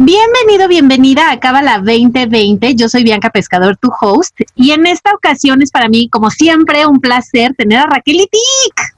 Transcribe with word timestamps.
Bienvenido, 0.00 0.68
bienvenida 0.68 1.32
a 1.32 1.40
Cábala 1.40 1.78
2020. 1.78 2.76
Yo 2.76 2.88
soy 2.88 3.02
Bianca 3.02 3.30
Pescador, 3.30 3.76
tu 3.78 3.90
host, 4.00 4.38
y 4.54 4.70
en 4.70 4.86
esta 4.86 5.12
ocasión 5.12 5.60
es 5.60 5.72
para 5.72 5.88
mí, 5.88 6.08
como 6.08 6.30
siempre, 6.30 6.86
un 6.86 7.00
placer 7.00 7.52
tener 7.58 7.80
a 7.80 7.86
Raquel 7.86 8.20
Itik. 8.20 8.94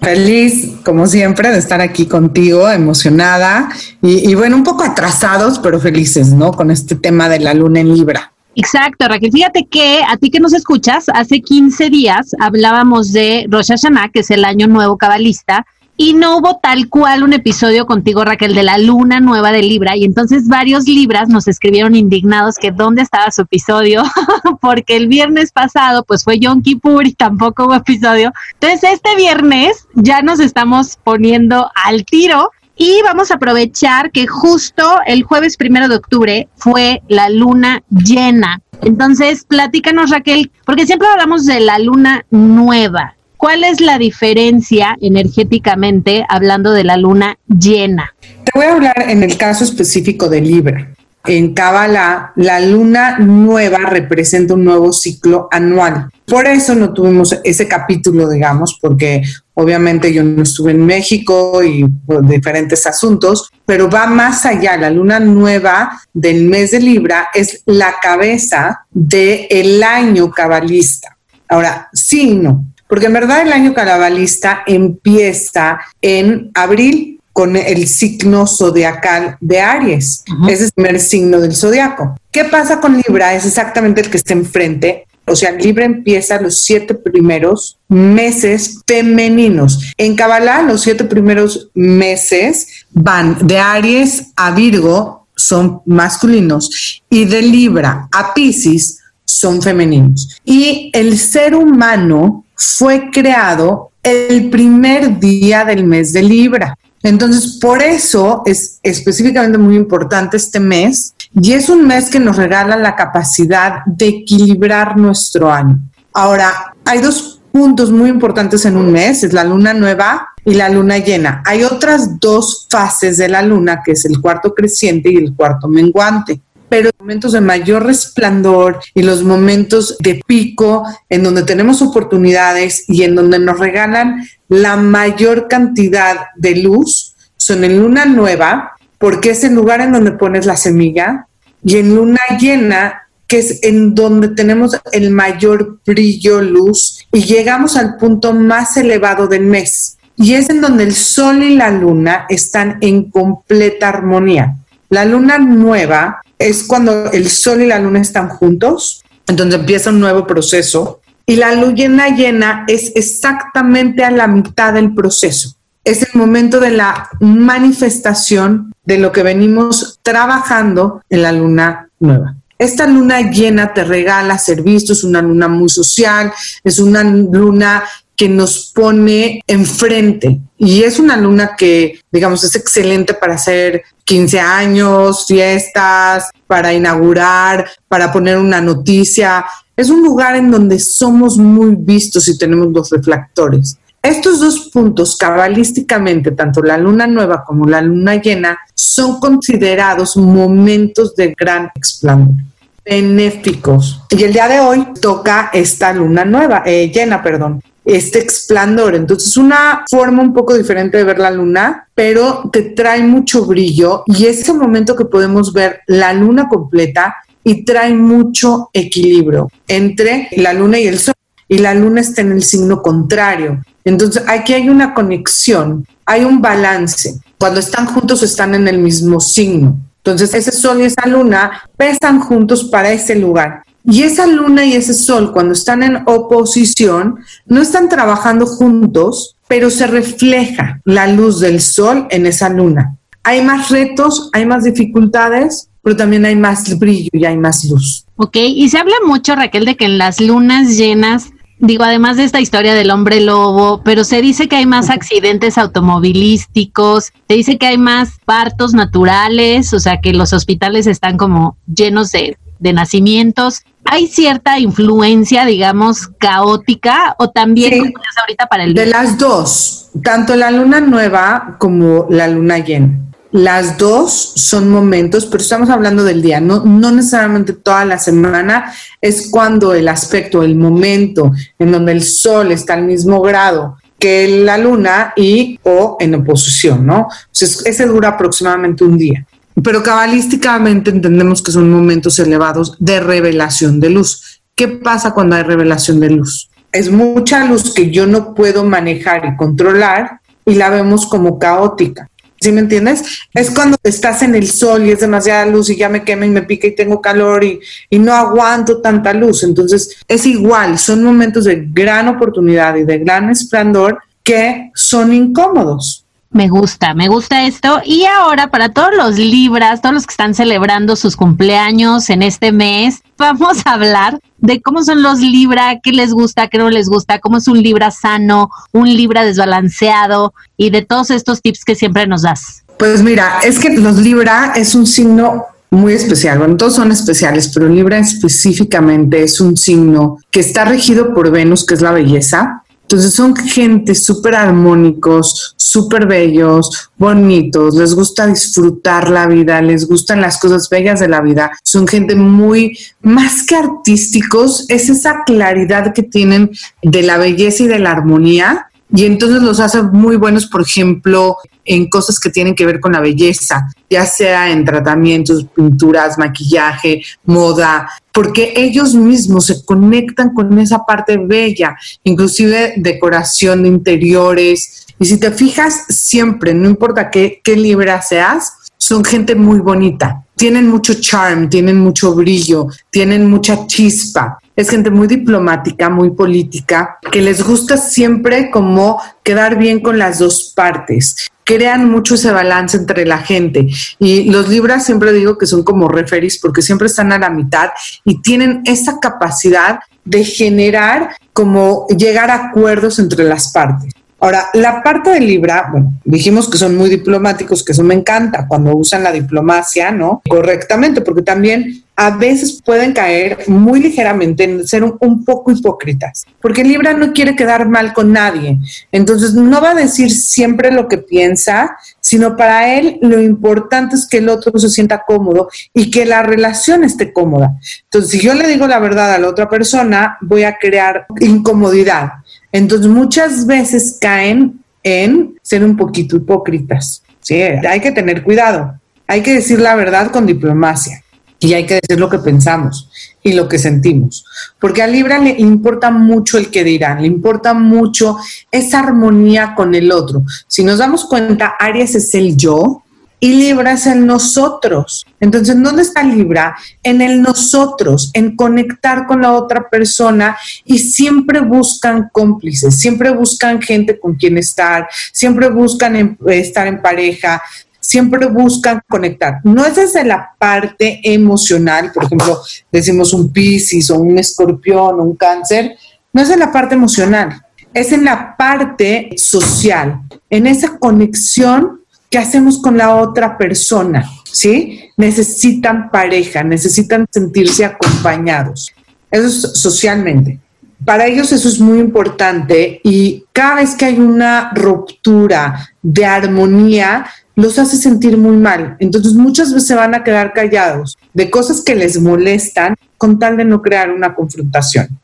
Feliz, 0.00 0.72
como 0.84 1.06
siempre, 1.06 1.50
de 1.50 1.58
estar 1.58 1.80
aquí 1.80 2.06
contigo, 2.06 2.68
emocionada 2.68 3.68
y, 4.02 4.28
y, 4.28 4.34
bueno, 4.34 4.56
un 4.56 4.64
poco 4.64 4.82
atrasados, 4.82 5.60
pero 5.60 5.78
felices, 5.78 6.30
¿no? 6.32 6.50
Con 6.50 6.72
este 6.72 6.96
tema 6.96 7.28
de 7.28 7.38
la 7.38 7.54
luna 7.54 7.78
en 7.78 7.94
Libra. 7.94 8.32
Exacto, 8.56 9.06
Raquel. 9.06 9.30
Fíjate 9.30 9.68
que 9.70 10.00
a 10.06 10.16
ti 10.16 10.30
que 10.30 10.40
nos 10.40 10.52
escuchas, 10.52 11.06
hace 11.14 11.40
15 11.40 11.90
días 11.90 12.34
hablábamos 12.40 13.12
de 13.12 13.46
Rosh 13.48 13.68
Hashanah, 13.68 14.08
que 14.08 14.20
es 14.20 14.32
el 14.32 14.44
año 14.44 14.66
nuevo 14.66 14.96
cabalista, 14.96 15.64
y 16.02 16.14
no 16.14 16.38
hubo 16.38 16.58
tal 16.60 16.88
cual 16.88 17.22
un 17.22 17.32
episodio 17.32 17.86
contigo, 17.86 18.24
Raquel, 18.24 18.56
de 18.56 18.64
la 18.64 18.76
luna 18.76 19.20
nueva 19.20 19.52
de 19.52 19.62
Libra. 19.62 19.96
Y 19.96 20.02
entonces 20.02 20.48
varios 20.48 20.88
Libras 20.88 21.28
nos 21.28 21.46
escribieron 21.46 21.94
indignados 21.94 22.56
que 22.56 22.72
dónde 22.72 23.02
estaba 23.02 23.30
su 23.30 23.42
episodio, 23.42 24.02
porque 24.60 24.96
el 24.96 25.06
viernes 25.06 25.52
pasado 25.52 26.02
pues 26.02 26.24
fue 26.24 26.40
Yom 26.40 26.60
Kippur 26.60 27.06
y 27.06 27.12
tampoco 27.12 27.66
hubo 27.66 27.74
episodio. 27.76 28.32
Entonces 28.54 28.94
este 28.94 29.14
viernes 29.14 29.86
ya 29.94 30.22
nos 30.22 30.40
estamos 30.40 30.98
poniendo 31.04 31.70
al 31.84 32.04
tiro 32.04 32.50
y 32.76 33.00
vamos 33.04 33.30
a 33.30 33.34
aprovechar 33.34 34.10
que 34.10 34.26
justo 34.26 34.82
el 35.06 35.22
jueves 35.22 35.56
primero 35.56 35.86
de 35.86 35.94
octubre 35.94 36.48
fue 36.56 37.00
la 37.06 37.28
luna 37.28 37.84
llena. 37.90 38.60
Entonces, 38.80 39.44
platícanos, 39.44 40.10
Raquel, 40.10 40.50
porque 40.66 40.84
siempre 40.84 41.06
hablamos 41.06 41.46
de 41.46 41.60
la 41.60 41.78
luna 41.78 42.24
nueva. 42.32 43.14
¿Cuál 43.42 43.64
es 43.64 43.80
la 43.80 43.98
diferencia 43.98 44.96
energéticamente 45.00 46.24
hablando 46.28 46.70
de 46.70 46.84
la 46.84 46.96
luna 46.96 47.38
llena? 47.48 48.14
Te 48.44 48.52
voy 48.54 48.66
a 48.66 48.72
hablar 48.74 49.04
en 49.08 49.24
el 49.24 49.36
caso 49.36 49.64
específico 49.64 50.28
de 50.28 50.40
Libra. 50.40 50.94
En 51.24 51.52
Kabbalah, 51.52 52.34
la 52.36 52.60
luna 52.60 53.18
nueva 53.18 53.78
representa 53.78 54.54
un 54.54 54.64
nuevo 54.64 54.92
ciclo 54.92 55.48
anual. 55.50 56.08
Por 56.24 56.46
eso 56.46 56.76
no 56.76 56.92
tuvimos 56.92 57.36
ese 57.42 57.66
capítulo, 57.66 58.30
digamos, 58.30 58.78
porque 58.80 59.22
obviamente 59.54 60.14
yo 60.14 60.22
no 60.22 60.44
estuve 60.44 60.70
en 60.70 60.86
México 60.86 61.64
y 61.64 61.84
por 61.84 62.24
diferentes 62.24 62.86
asuntos, 62.86 63.50
pero 63.66 63.90
va 63.90 64.06
más 64.06 64.46
allá. 64.46 64.76
La 64.76 64.88
luna 64.88 65.18
nueva 65.18 66.00
del 66.14 66.44
mes 66.44 66.70
de 66.70 66.78
Libra 66.78 67.30
es 67.34 67.64
la 67.66 67.96
cabeza 68.00 68.86
del 68.88 69.48
el 69.50 69.82
año 69.82 70.30
cabalista. 70.30 71.18
Ahora, 71.48 71.88
sí 71.92 72.30
y 72.30 72.34
no. 72.36 72.66
Porque 72.92 73.06
en 73.06 73.14
verdad 73.14 73.40
el 73.40 73.54
año 73.54 73.72
cabalista 73.72 74.64
empieza 74.66 75.80
en 76.02 76.50
abril 76.52 77.22
con 77.32 77.56
el 77.56 77.88
signo 77.88 78.46
zodiacal 78.46 79.38
de 79.40 79.62
Aries. 79.62 80.24
Uh 80.28 80.34
-huh. 80.34 80.50
Es 80.50 80.60
el 80.60 80.72
primer 80.72 81.00
signo 81.00 81.40
del 81.40 81.54
zodiaco. 81.56 82.14
¿Qué 82.30 82.44
pasa 82.44 82.80
con 82.82 83.00
Libra? 83.00 83.32
Es 83.32 83.46
exactamente 83.46 84.02
el 84.02 84.10
que 84.10 84.18
está 84.18 84.34
enfrente. 84.34 85.06
O 85.24 85.34
sea, 85.34 85.52
Libra 85.52 85.86
empieza 85.86 86.38
los 86.38 86.60
siete 86.60 86.92
primeros 86.92 87.78
meses 87.88 88.82
femeninos. 88.86 89.94
En 89.96 90.14
Kabbalah, 90.14 90.60
los 90.60 90.82
siete 90.82 91.04
primeros 91.04 91.70
meses 91.72 92.84
van 92.90 93.38
de 93.46 93.58
Aries 93.58 94.32
a 94.36 94.50
Virgo, 94.50 95.28
son 95.34 95.80
masculinos, 95.86 97.02
y 97.08 97.24
de 97.24 97.40
Libra 97.40 98.06
a 98.12 98.34
Pisces 98.34 98.98
son 99.24 99.62
femeninos. 99.62 100.38
Y 100.44 100.90
el 100.92 101.18
ser 101.18 101.54
humano 101.54 102.44
fue 102.76 103.10
creado 103.10 103.90
el 104.02 104.50
primer 104.50 105.18
día 105.18 105.64
del 105.64 105.84
mes 105.84 106.12
de 106.12 106.22
Libra. 106.22 106.76
Entonces, 107.02 107.58
por 107.60 107.82
eso 107.82 108.42
es 108.46 108.78
específicamente 108.82 109.58
muy 109.58 109.76
importante 109.76 110.36
este 110.36 110.60
mes 110.60 111.14
y 111.34 111.52
es 111.52 111.68
un 111.68 111.86
mes 111.86 112.08
que 112.08 112.20
nos 112.20 112.36
regala 112.36 112.76
la 112.76 112.94
capacidad 112.94 113.84
de 113.86 114.08
equilibrar 114.08 114.96
nuestro 114.96 115.50
año. 115.50 115.80
Ahora, 116.12 116.74
hay 116.84 117.00
dos 117.00 117.40
puntos 117.50 117.90
muy 117.90 118.08
importantes 118.08 118.64
en 118.64 118.76
un 118.76 118.92
mes, 118.92 119.24
es 119.24 119.32
la 119.32 119.44
luna 119.44 119.74
nueva 119.74 120.28
y 120.44 120.54
la 120.54 120.68
luna 120.68 120.98
llena. 120.98 121.42
Hay 121.44 121.64
otras 121.64 122.20
dos 122.20 122.66
fases 122.70 123.18
de 123.18 123.28
la 123.28 123.42
luna, 123.42 123.82
que 123.84 123.92
es 123.92 124.04
el 124.04 124.20
cuarto 124.20 124.54
creciente 124.54 125.12
y 125.12 125.16
el 125.16 125.34
cuarto 125.34 125.68
menguante 125.68 126.40
pero 126.72 126.88
momentos 126.98 127.32
de 127.32 127.42
mayor 127.42 127.84
resplandor 127.84 128.80
y 128.94 129.02
los 129.02 129.22
momentos 129.24 129.98
de 129.98 130.22
pico 130.26 130.84
en 131.10 131.22
donde 131.22 131.42
tenemos 131.42 131.82
oportunidades 131.82 132.88
y 132.88 133.02
en 133.02 133.14
donde 133.14 133.38
nos 133.38 133.58
regalan 133.58 134.26
la 134.48 134.78
mayor 134.78 135.48
cantidad 135.48 136.16
de 136.34 136.56
luz 136.56 137.14
son 137.36 137.64
en 137.64 137.78
luna 137.78 138.06
nueva, 138.06 138.72
porque 138.96 139.32
es 139.32 139.44
el 139.44 139.54
lugar 139.54 139.82
en 139.82 139.92
donde 139.92 140.12
pones 140.12 140.46
la 140.46 140.56
semilla, 140.56 141.26
y 141.62 141.76
en 141.76 141.94
luna 141.94 142.20
llena, 142.40 143.02
que 143.26 143.40
es 143.40 143.62
en 143.64 143.94
donde 143.94 144.28
tenemos 144.28 144.74
el 144.92 145.10
mayor 145.10 145.78
brillo, 145.84 146.40
luz, 146.40 147.06
y 147.12 147.20
llegamos 147.24 147.76
al 147.76 147.98
punto 147.98 148.32
más 148.32 148.78
elevado 148.78 149.26
del 149.26 149.42
mes. 149.42 149.98
Y 150.16 150.32
es 150.32 150.48
en 150.48 150.62
donde 150.62 150.84
el 150.84 150.94
sol 150.94 151.42
y 151.42 151.54
la 151.54 151.70
luna 151.70 152.24
están 152.30 152.78
en 152.80 153.10
completa 153.10 153.90
armonía. 153.90 154.56
La 154.88 155.04
luna 155.04 155.36
nueva 155.36 156.22
es 156.48 156.64
cuando 156.64 157.10
el 157.12 157.28
sol 157.30 157.62
y 157.62 157.66
la 157.66 157.78
luna 157.78 158.00
están 158.00 158.28
juntos, 158.28 159.02
entonces 159.28 159.60
empieza 159.60 159.90
un 159.90 160.00
nuevo 160.00 160.26
proceso. 160.26 161.00
Y 161.26 161.36
la 161.36 161.54
luna 161.54 162.08
llena 162.08 162.64
es 162.66 162.92
exactamente 162.94 164.04
a 164.04 164.10
la 164.10 164.26
mitad 164.26 164.74
del 164.74 164.92
proceso. 164.92 165.54
Es 165.84 166.02
el 166.02 166.10
momento 166.14 166.60
de 166.60 166.70
la 166.70 167.08
manifestación 167.20 168.72
de 168.84 168.98
lo 168.98 169.12
que 169.12 169.22
venimos 169.22 169.98
trabajando 170.02 171.02
en 171.08 171.22
la 171.22 171.32
luna 171.32 171.88
nueva. 172.00 172.36
Esta 172.58 172.86
luna 172.86 173.30
llena 173.30 173.74
te 173.74 173.82
regala 173.82 174.38
ser 174.38 174.62
visto, 174.62 174.92
es 174.92 175.02
una 175.02 175.22
luna 175.22 175.48
muy 175.48 175.68
social, 175.68 176.32
es 176.62 176.78
una 176.78 177.02
luna 177.02 177.84
que 178.16 178.28
nos 178.28 178.70
pone 178.72 179.40
enfrente. 179.46 180.40
Y 180.58 180.84
es 180.84 181.00
una 181.00 181.16
luna 181.16 181.56
que, 181.56 182.00
digamos, 182.12 182.44
es 182.44 182.54
excelente 182.54 183.14
para 183.14 183.34
hacer 183.34 183.82
15 184.12 184.40
años, 184.40 185.24
fiestas, 185.26 186.28
para 186.46 186.74
inaugurar, 186.74 187.66
para 187.88 188.12
poner 188.12 188.36
una 188.36 188.60
noticia. 188.60 189.42
Es 189.74 189.88
un 189.88 190.02
lugar 190.02 190.36
en 190.36 190.50
donde 190.50 190.78
somos 190.80 191.38
muy 191.38 191.76
vistos 191.76 192.28
y 192.28 192.36
tenemos 192.36 192.66
los 192.74 192.90
reflectores. 192.90 193.78
Estos 194.02 194.40
dos 194.40 194.68
puntos, 194.70 195.16
cabalísticamente, 195.16 196.32
tanto 196.32 196.62
la 196.62 196.76
luna 196.76 197.06
nueva 197.06 197.42
como 197.42 197.64
la 197.64 197.80
luna 197.80 198.16
llena, 198.16 198.58
son 198.74 199.18
considerados 199.18 200.14
momentos 200.18 201.16
de 201.16 201.34
gran 201.34 201.70
esplendor 201.74 202.36
benéficos. 202.84 204.02
Y 204.10 204.24
el 204.24 204.32
día 204.34 204.48
de 204.48 204.60
hoy 204.60 204.88
toca 205.00 205.48
esta 205.54 205.92
luna 205.94 206.26
nueva, 206.26 206.64
eh, 206.66 206.90
llena, 206.92 207.22
perdón, 207.22 207.62
este 207.84 208.20
esplendor. 208.20 208.94
Entonces, 208.94 209.36
una 209.36 209.84
forma 209.90 210.22
un 210.22 210.32
poco 210.32 210.54
diferente 210.54 210.98
de 210.98 211.04
ver 211.04 211.18
la 211.18 211.30
luna, 211.30 211.88
pero 211.94 212.48
te 212.52 212.62
trae 212.62 213.02
mucho 213.02 213.44
brillo 213.44 214.04
y 214.06 214.26
es 214.26 214.48
el 214.48 214.56
momento 214.56 214.96
que 214.96 215.04
podemos 215.04 215.52
ver 215.52 215.80
la 215.86 216.12
luna 216.12 216.48
completa 216.48 217.16
y 217.44 217.64
trae 217.64 217.92
mucho 217.94 218.70
equilibrio 218.72 219.50
entre 219.66 220.28
la 220.32 220.52
luna 220.52 220.78
y 220.78 220.86
el 220.86 220.98
sol. 220.98 221.14
Y 221.48 221.58
la 221.58 221.74
luna 221.74 222.00
está 222.00 222.22
en 222.22 222.32
el 222.32 222.42
signo 222.42 222.80
contrario. 222.80 223.62
Entonces, 223.84 224.22
aquí 224.26 224.54
hay 224.54 224.70
una 224.70 224.94
conexión, 224.94 225.86
hay 226.06 226.24
un 226.24 226.40
balance. 226.40 227.20
Cuando 227.38 227.60
están 227.60 227.86
juntos, 227.86 228.22
están 228.22 228.54
en 228.54 228.68
el 228.68 228.78
mismo 228.78 229.20
signo. 229.20 229.76
Entonces, 229.98 230.32
ese 230.34 230.52
sol 230.52 230.80
y 230.80 230.84
esa 230.84 231.06
luna 231.06 231.62
pesan 231.76 232.20
juntos 232.20 232.64
para 232.64 232.90
ese 232.90 233.16
lugar. 233.16 233.62
Y 233.84 234.02
esa 234.02 234.26
luna 234.26 234.64
y 234.64 234.74
ese 234.74 234.94
sol, 234.94 235.32
cuando 235.32 235.52
están 235.52 235.82
en 235.82 236.02
oposición, 236.06 237.18
no 237.46 237.60
están 237.60 237.88
trabajando 237.88 238.46
juntos, 238.46 239.36
pero 239.48 239.70
se 239.70 239.86
refleja 239.86 240.80
la 240.84 241.08
luz 241.08 241.40
del 241.40 241.60
sol 241.60 242.06
en 242.10 242.26
esa 242.26 242.48
luna. 242.48 242.96
Hay 243.24 243.42
más 243.42 243.70
retos, 243.70 244.30
hay 244.32 244.46
más 244.46 244.64
dificultades, 244.64 245.68
pero 245.82 245.96
también 245.96 246.24
hay 246.24 246.36
más 246.36 246.78
brillo 246.78 247.10
y 247.12 247.24
hay 247.24 247.36
más 247.36 247.64
luz. 247.64 248.06
Ok, 248.16 248.36
y 248.36 248.68
se 248.68 248.78
habla 248.78 248.94
mucho, 249.06 249.34
Raquel, 249.34 249.64
de 249.64 249.76
que 249.76 249.86
en 249.86 249.98
las 249.98 250.20
lunas 250.20 250.76
llenas 250.76 251.30
digo, 251.62 251.84
además 251.84 252.16
de 252.16 252.24
esta 252.24 252.40
historia 252.40 252.74
del 252.74 252.90
hombre 252.90 253.20
lobo, 253.20 253.82
pero 253.84 254.02
se 254.04 254.20
dice 254.20 254.48
que 254.48 254.56
hay 254.56 254.66
más 254.66 254.90
accidentes 254.90 255.56
automovilísticos, 255.58 257.12
se 257.28 257.34
dice 257.34 257.56
que 257.56 257.66
hay 257.66 257.78
más 257.78 258.18
partos 258.24 258.74
naturales, 258.74 259.72
o 259.72 259.78
sea, 259.78 260.00
que 260.00 260.12
los 260.12 260.32
hospitales 260.32 260.88
están 260.88 261.16
como 261.16 261.56
llenos 261.72 262.10
de, 262.10 262.36
de 262.58 262.72
nacimientos, 262.72 263.62
¿hay 263.84 264.08
cierta 264.08 264.58
influencia, 264.58 265.46
digamos, 265.46 266.08
caótica 266.18 267.14
o 267.18 267.30
también 267.30 267.94
ahorita 268.20 268.46
para 268.46 268.64
el... 268.64 268.74
De 268.74 268.86
las 268.86 269.16
dos, 269.16 269.90
tanto 270.02 270.34
la 270.34 270.50
luna 270.50 270.80
nueva 270.80 271.56
como 271.58 272.06
la 272.10 272.26
luna 272.26 272.58
llena. 272.58 272.98
Las 273.32 273.78
dos 273.78 274.32
son 274.36 274.68
momentos, 274.68 275.24
pero 275.24 275.42
estamos 275.42 275.70
hablando 275.70 276.04
del 276.04 276.20
día, 276.20 276.38
no, 276.38 276.64
no 276.64 276.90
necesariamente 276.92 277.54
toda 277.54 277.86
la 277.86 277.98
semana, 277.98 278.72
es 279.00 279.28
cuando 279.30 279.72
el 279.72 279.88
aspecto, 279.88 280.42
el 280.42 280.54
momento 280.54 281.32
en 281.58 281.72
donde 281.72 281.92
el 281.92 282.02
sol 282.02 282.52
está 282.52 282.74
al 282.74 282.84
mismo 282.84 283.22
grado 283.22 283.78
que 283.98 284.42
la 284.44 284.58
luna 284.58 285.14
y 285.16 285.58
o 285.62 285.96
en 286.00 286.16
oposición, 286.16 286.84
¿no? 286.84 287.06
Entonces, 287.26 287.64
ese 287.64 287.86
dura 287.86 288.08
aproximadamente 288.10 288.84
un 288.84 288.98
día. 288.98 289.24
Pero 289.62 289.82
cabalísticamente 289.82 290.90
entendemos 290.90 291.40
que 291.40 291.52
son 291.52 291.70
momentos 291.70 292.18
elevados 292.18 292.76
de 292.80 293.00
revelación 293.00 293.80
de 293.80 293.90
luz. 293.90 294.42
¿Qué 294.54 294.68
pasa 294.68 295.14
cuando 295.14 295.36
hay 295.36 295.44
revelación 295.44 296.00
de 296.00 296.10
luz? 296.10 296.50
Es 296.72 296.90
mucha 296.90 297.44
luz 297.44 297.72
que 297.72 297.90
yo 297.90 298.06
no 298.06 298.34
puedo 298.34 298.64
manejar 298.64 299.24
y 299.24 299.36
controlar 299.36 300.20
y 300.44 300.54
la 300.54 300.68
vemos 300.68 301.06
como 301.06 301.38
caótica. 301.38 302.08
¿Sí 302.42 302.50
me 302.50 302.60
entiendes? 302.60 303.04
Es 303.32 303.52
cuando 303.52 303.76
estás 303.84 304.20
en 304.22 304.34
el 304.34 304.50
sol 304.50 304.84
y 304.84 304.90
es 304.90 304.98
demasiada 304.98 305.46
luz 305.46 305.70
y 305.70 305.76
ya 305.76 305.88
me 305.88 306.02
quema 306.02 306.26
y 306.26 306.30
me 306.30 306.42
pica 306.42 306.66
y 306.66 306.74
tengo 306.74 307.00
calor 307.00 307.44
y, 307.44 307.60
y 307.88 308.00
no 308.00 308.12
aguanto 308.12 308.80
tanta 308.80 309.12
luz. 309.12 309.44
Entonces 309.44 309.96
es 310.08 310.26
igual, 310.26 310.76
son 310.76 311.04
momentos 311.04 311.44
de 311.44 311.68
gran 311.70 312.08
oportunidad 312.08 312.74
y 312.74 312.82
de 312.82 312.98
gran 312.98 313.30
esplendor 313.30 314.00
que 314.24 314.72
son 314.74 315.12
incómodos. 315.12 316.04
Me 316.32 316.48
gusta, 316.48 316.94
me 316.94 317.08
gusta 317.08 317.46
esto. 317.46 317.82
Y 317.84 318.04
ahora 318.06 318.50
para 318.50 318.70
todos 318.70 318.90
los 318.96 319.18
Libras, 319.18 319.82
todos 319.82 319.94
los 319.94 320.06
que 320.06 320.12
están 320.12 320.34
celebrando 320.34 320.96
sus 320.96 321.14
cumpleaños 321.14 322.08
en 322.08 322.22
este 322.22 322.52
mes, 322.52 323.02
vamos 323.18 323.58
a 323.66 323.74
hablar 323.74 324.18
de 324.38 324.62
cómo 324.62 324.82
son 324.82 325.02
los 325.02 325.20
Libra, 325.20 325.78
qué 325.82 325.92
les 325.92 326.12
gusta, 326.12 326.48
qué 326.48 326.58
no 326.58 326.70
les 326.70 326.88
gusta, 326.88 327.18
cómo 327.18 327.36
es 327.36 327.48
un 327.48 327.62
Libra 327.62 327.90
sano, 327.90 328.50
un 328.72 328.88
Libra 328.88 329.24
desbalanceado 329.24 330.32
y 330.56 330.70
de 330.70 330.82
todos 330.82 331.10
estos 331.10 331.42
tips 331.42 331.64
que 331.64 331.74
siempre 331.74 332.06
nos 332.06 332.22
das. 332.22 332.64
Pues 332.78 333.02
mira, 333.02 333.40
es 333.44 333.58
que 333.58 333.70
los 333.76 333.98
Libra 333.98 334.54
es 334.56 334.74
un 334.74 334.86
signo 334.86 335.44
muy 335.72 335.94
especial. 335.94 336.38
Bueno, 336.38 336.56
todos 336.56 336.74
son 336.74 336.92
especiales, 336.92 337.50
pero 337.52 337.68
Libra 337.68 337.98
específicamente 337.98 339.22
es 339.22 339.40
un 339.40 339.56
signo 339.56 340.18
que 340.30 340.40
está 340.40 340.66
regido 340.66 341.14
por 341.14 341.30
Venus, 341.30 341.64
que 341.64 341.74
es 341.74 341.80
la 341.80 341.92
belleza, 341.92 342.61
entonces 342.92 343.14
son 343.14 343.34
gente 343.34 343.94
súper 343.94 344.34
armónicos, 344.34 345.54
súper 345.56 346.04
bellos, 346.06 346.90
bonitos, 346.98 347.74
les 347.74 347.94
gusta 347.94 348.26
disfrutar 348.26 349.08
la 349.08 349.26
vida, 349.26 349.62
les 349.62 349.88
gustan 349.88 350.20
las 350.20 350.38
cosas 350.38 350.68
bellas 350.68 351.00
de 351.00 351.08
la 351.08 351.22
vida. 351.22 351.52
Son 351.64 351.88
gente 351.88 352.14
muy, 352.14 352.76
más 353.00 353.46
que 353.46 353.56
artísticos, 353.56 354.66
es 354.68 354.90
esa 354.90 355.24
claridad 355.24 355.94
que 355.94 356.02
tienen 356.02 356.50
de 356.82 357.02
la 357.02 357.16
belleza 357.16 357.62
y 357.62 357.68
de 357.68 357.78
la 357.78 357.92
armonía 357.92 358.66
y 358.94 359.06
entonces 359.06 359.42
los 359.42 359.58
hace 359.58 359.82
muy 359.82 360.16
buenos, 360.16 360.46
por 360.46 360.62
ejemplo, 360.62 361.38
en 361.64 361.88
cosas 361.88 362.20
que 362.20 362.28
tienen 362.28 362.54
que 362.54 362.66
ver 362.66 362.78
con 362.78 362.92
la 362.92 363.00
belleza, 363.00 363.68
ya 363.88 364.04
sea 364.04 364.50
en 364.50 364.64
tratamientos, 364.64 365.46
pinturas, 365.54 366.18
maquillaje, 366.18 367.02
moda, 367.24 367.88
porque 368.12 368.52
ellos 368.54 368.94
mismos 368.94 369.46
se 369.46 369.64
conectan 369.64 370.34
con 370.34 370.58
esa 370.58 370.84
parte 370.84 371.16
bella, 371.16 371.74
inclusive 372.04 372.74
decoración 372.76 373.62
de 373.62 373.70
interiores. 373.70 374.86
Y 374.98 375.06
si 375.06 375.18
te 375.18 375.30
fijas, 375.30 375.86
siempre, 375.88 376.52
no 376.52 376.68
importa 376.68 377.10
qué, 377.10 377.40
qué 377.42 377.56
libra 377.56 378.02
seas, 378.02 378.52
son 378.76 379.04
gente 379.04 379.34
muy 379.34 379.60
bonita. 379.60 380.24
Tienen 380.36 380.68
mucho 380.68 380.94
charm, 380.94 381.48
tienen 381.48 381.78
mucho 381.78 382.14
brillo, 382.14 382.66
tienen 382.90 383.30
mucha 383.30 383.66
chispa. 383.66 384.38
Es 384.54 384.68
gente 384.68 384.90
muy 384.90 385.06
diplomática, 385.06 385.88
muy 385.88 386.10
política, 386.10 386.98
que 387.10 387.22
les 387.22 387.42
gusta 387.42 387.78
siempre 387.78 388.50
como 388.50 389.00
quedar 389.22 389.56
bien 389.56 389.80
con 389.80 389.98
las 389.98 390.18
dos 390.18 390.52
partes. 390.54 391.28
Crean 391.44 391.90
mucho 391.90 392.16
ese 392.16 392.30
balance 392.30 392.76
entre 392.76 393.06
la 393.06 393.18
gente. 393.18 393.66
Y 393.98 394.30
los 394.30 394.48
Libras 394.48 394.84
siempre 394.84 395.12
digo 395.12 395.38
que 395.38 395.46
son 395.46 395.62
como 395.62 395.88
referís 395.88 396.38
porque 396.38 396.60
siempre 396.60 396.86
están 396.86 397.12
a 397.12 397.18
la 397.18 397.30
mitad 397.30 397.70
y 398.04 398.20
tienen 398.20 398.62
esa 398.66 399.00
capacidad 399.00 399.80
de 400.04 400.24
generar 400.24 401.16
como 401.32 401.86
llegar 401.88 402.30
a 402.30 402.48
acuerdos 402.48 402.98
entre 402.98 403.24
las 403.24 403.52
partes. 403.52 403.92
Ahora, 404.22 404.50
la 404.54 404.84
parte 404.84 405.10
de 405.10 405.18
Libra, 405.18 405.66
bueno, 405.72 405.94
dijimos 406.04 406.48
que 406.48 406.56
son 406.56 406.76
muy 406.76 406.88
diplomáticos, 406.88 407.64
que 407.64 407.72
eso 407.72 407.82
me 407.82 407.94
encanta 407.94 408.46
cuando 408.46 408.72
usan 408.76 409.02
la 409.02 409.10
diplomacia, 409.10 409.90
¿no? 409.90 410.22
Correctamente, 410.28 411.00
porque 411.00 411.22
también 411.22 411.82
a 411.96 412.10
veces 412.10 412.62
pueden 412.64 412.92
caer 412.92 413.38
muy 413.48 413.80
ligeramente 413.80 414.44
en 414.44 414.66
ser 414.66 414.84
un, 414.84 415.24
poco 415.24 415.50
hipócritas, 415.50 416.24
porque 416.40 416.62
Libra 416.62 416.94
no 416.94 417.12
quiere 417.12 417.34
quedar 417.34 417.68
mal 417.68 417.92
con 417.92 418.12
nadie, 418.12 418.58
entonces 418.92 419.34
no 419.34 419.60
va 419.60 419.72
a 419.72 419.74
decir 419.74 420.10
siempre 420.10 420.70
lo 420.70 420.86
que 420.86 420.98
piensa, 420.98 421.76
sino 422.00 422.36
para 422.36 422.76
él 422.76 422.98
lo 423.02 423.20
importante 423.20 423.96
es 423.96 424.06
que 424.06 424.18
el 424.18 424.28
otro 424.28 424.56
se 424.58 424.70
sienta 424.70 425.02
cómodo 425.04 425.48
y 425.74 425.90
que 425.90 426.06
la 426.06 426.22
relación 426.22 426.84
esté 426.84 427.12
cómoda. 427.12 427.58
Entonces, 427.84 428.10
si 428.12 428.20
yo 428.20 428.34
le 428.34 428.46
digo 428.48 428.66
la 428.66 428.78
verdad 428.78 429.14
a 429.14 429.18
la 429.18 429.28
otra 429.28 429.48
persona, 429.48 430.16
voy 430.20 430.44
a 430.44 430.56
crear 430.58 431.06
incomodidad. 431.20 432.21
Entonces 432.52 432.86
muchas 432.86 433.46
veces 433.46 433.98
caen 434.00 434.60
en 434.82 435.34
ser 435.42 435.64
un 435.64 435.76
poquito 435.76 436.16
hipócritas. 436.16 437.02
Sí, 437.20 437.34
hay 437.40 437.80
que 437.80 437.92
tener 437.92 438.22
cuidado. 438.22 438.78
Hay 439.06 439.22
que 439.22 439.34
decir 439.34 439.58
la 439.58 439.74
verdad 439.74 440.10
con 440.10 440.26
diplomacia 440.26 441.02
y 441.38 441.54
hay 441.54 441.66
que 441.66 441.80
decir 441.80 441.98
lo 441.98 442.08
que 442.08 442.18
pensamos 442.18 442.88
y 443.22 443.32
lo 443.32 443.48
que 443.48 443.58
sentimos. 443.58 444.24
Porque 444.60 444.82
a 444.82 444.86
Libra 444.86 445.18
le 445.18 445.30
importa 445.38 445.90
mucho 445.90 446.38
el 446.38 446.50
que 446.50 446.62
dirán, 446.62 447.02
le 447.02 447.08
importa 447.08 447.52
mucho 447.52 448.16
esa 448.50 448.80
armonía 448.80 449.54
con 449.56 449.74
el 449.74 449.90
otro. 449.90 450.24
Si 450.46 450.62
nos 450.62 450.78
damos 450.78 451.04
cuenta, 451.04 451.54
Aries 451.58 451.94
es 451.96 452.14
el 452.14 452.36
yo, 452.36 452.84
y 453.22 453.34
Libra 453.34 453.74
es 453.74 453.86
el 453.86 454.04
nosotros. 454.04 455.06
Entonces, 455.20 455.54
¿dónde 455.62 455.82
está 455.82 456.02
Libra? 456.02 456.56
En 456.82 457.00
el 457.00 457.22
nosotros, 457.22 458.10
en 458.14 458.34
conectar 458.34 459.06
con 459.06 459.22
la 459.22 459.30
otra 459.30 459.70
persona 459.70 460.36
y 460.64 460.80
siempre 460.80 461.40
buscan 461.40 462.10
cómplices, 462.10 462.80
siempre 462.80 463.12
buscan 463.12 463.62
gente 463.62 464.00
con 464.00 464.16
quien 464.16 464.38
estar, 464.38 464.88
siempre 465.12 465.50
buscan 465.50 466.18
estar 466.26 466.66
en 466.66 466.82
pareja, 466.82 467.40
siempre 467.78 468.26
buscan 468.26 468.82
conectar. 468.88 469.38
No 469.44 469.64
es 469.64 469.76
desde 469.76 470.02
la 470.02 470.34
parte 470.36 471.00
emocional, 471.04 471.92
por 471.92 472.06
ejemplo, 472.06 472.40
decimos 472.72 473.14
un 473.14 473.32
Piscis 473.32 473.88
o 473.90 474.00
un 474.00 474.18
escorpión 474.18 474.98
o 474.98 475.04
un 475.04 475.14
cáncer, 475.14 475.76
no 476.12 476.22
es 476.22 476.28
en 476.28 476.40
la 476.40 476.50
parte 476.50 476.74
emocional, 476.74 477.40
es 477.72 477.92
en 477.92 478.04
la 478.04 478.36
parte 478.36 479.10
social, 479.16 480.00
en 480.28 480.48
esa 480.48 480.76
conexión 480.76 481.81
¿Qué 482.12 482.18
hacemos 482.18 482.60
con 482.60 482.76
la 482.76 482.96
otra 482.96 483.38
persona? 483.38 484.04
¿Sí? 484.30 484.90
Necesitan 484.98 485.90
pareja, 485.90 486.44
necesitan 486.44 487.06
sentirse 487.10 487.64
acompañados. 487.64 488.70
Eso 489.10 489.26
es 489.28 489.40
socialmente. 489.58 490.38
Para 490.84 491.06
ellos 491.06 491.32
eso 491.32 491.48
es 491.48 491.58
muy 491.58 491.78
importante 491.78 492.82
y 492.84 493.24
cada 493.32 493.54
vez 493.56 493.74
que 493.74 493.86
hay 493.86 493.98
una 493.98 494.52
ruptura 494.54 495.70
de 495.80 496.04
armonía, 496.04 497.06
los 497.34 497.58
hace 497.58 497.78
sentir 497.78 498.18
muy 498.18 498.36
mal. 498.36 498.76
Entonces 498.78 499.14
muchas 499.14 499.50
veces 499.50 499.68
se 499.68 499.74
van 499.74 499.94
a 499.94 500.04
quedar 500.04 500.34
callados 500.34 500.98
de 501.14 501.30
cosas 501.30 501.62
que 501.62 501.74
les 501.74 501.98
molestan 501.98 502.74
con 502.98 503.18
tal 503.18 503.38
de 503.38 503.46
no 503.46 503.62
crear 503.62 503.90
una 503.90 504.14
confrontación 504.14 505.00